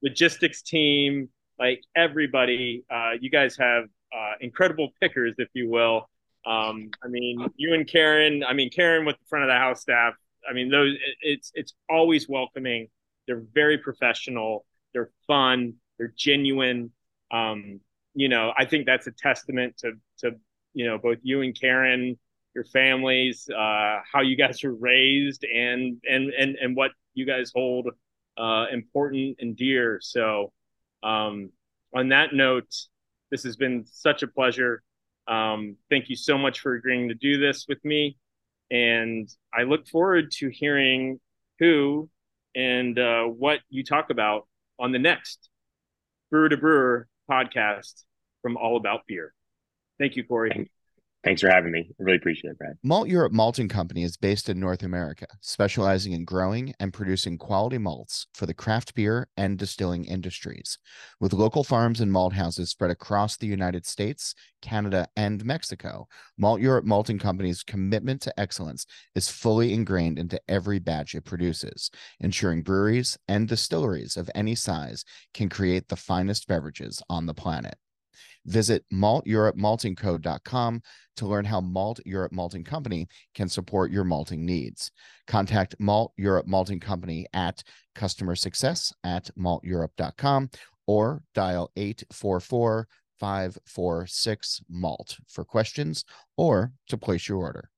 [0.02, 2.84] logistics team, like everybody.
[2.90, 3.84] Uh, you guys have
[4.14, 6.08] uh, incredible pickers, if you will.
[6.46, 8.44] Um, I mean, you and Karen.
[8.44, 10.14] I mean, Karen with the front of the house staff.
[10.48, 10.94] I mean, those.
[11.22, 12.88] It's it's always welcoming.
[13.26, 14.66] They're very professional.
[14.92, 15.74] They're fun.
[15.98, 16.90] They're genuine.
[17.30, 17.80] Um,
[18.14, 20.32] you know, I think that's a testament to to
[20.74, 22.18] you know both you and Karen,
[22.55, 27.52] your families, uh, how you guys were raised, and and and and what you guys
[27.55, 27.88] hold
[28.38, 29.98] uh, important and dear.
[30.02, 30.52] So,
[31.02, 31.50] um,
[31.94, 32.72] on that note,
[33.30, 34.82] this has been such a pleasure.
[35.26, 38.16] Um, thank you so much for agreeing to do this with me,
[38.70, 41.20] and I look forward to hearing
[41.59, 42.09] who
[42.55, 44.46] and uh, what you talk about
[44.78, 45.48] on the next
[46.30, 48.05] Brewer to Brewer podcast
[48.42, 49.32] from All About Beer.
[49.98, 50.70] Thank you, Cory.
[51.25, 51.89] Thanks for having me.
[51.89, 52.77] I really appreciate it, Brad.
[52.85, 58.27] Malteurop Malting Company is based in North America, specializing in growing and producing quality malts
[58.35, 60.79] for the craft beer and distilling industries.
[61.20, 66.09] With local farms and malt houses spread across the United States, Canada, and Mexico,
[66.39, 72.62] Malteurop Malting Company's commitment to excellence is fully ingrained into every batch it produces, ensuring
[72.62, 77.77] breweries and distilleries of any size can create the finest beverages on the planet.
[78.47, 80.82] Visit malteuropmaltingco.com
[81.16, 84.90] to learn how Malteurop Malting Company can support your malting needs.
[85.26, 87.62] Contact Malteurop Malting Company at
[87.95, 90.51] customer success at malteurop.com
[90.86, 92.88] or dial 844
[93.18, 96.05] 546 Malt for questions
[96.36, 97.70] or to place your order.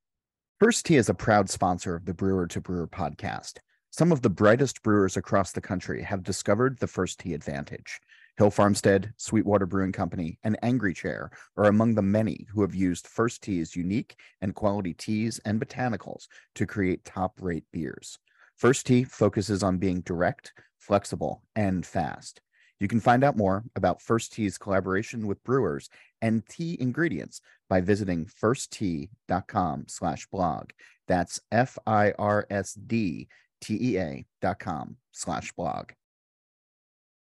[0.63, 3.59] Firsd Tea is a proud sponsor of the Brewer to Brewer podcast.
[3.91, 8.01] Some of the brightest brewers across the country have discovered the Firsd Tea advantage.
[8.37, 13.07] Hill Farmstead, Sweetwater Brewing Company, and Angry Chair are among the many who have used
[13.07, 18.19] Firsd Tea's unique and quality teas and botanicals to create top rate beers.
[18.61, 22.43] Firsd Tea focuses on being direct, flexible, and fast.
[22.79, 25.89] You can find out more about Firsd Tea's collaboration with brewers
[26.21, 30.71] and tea ingredients by visiting firsdtea.com slash blog.
[31.09, 33.29] That's F I R S D
[33.63, 35.93] T E A dot com slash blog.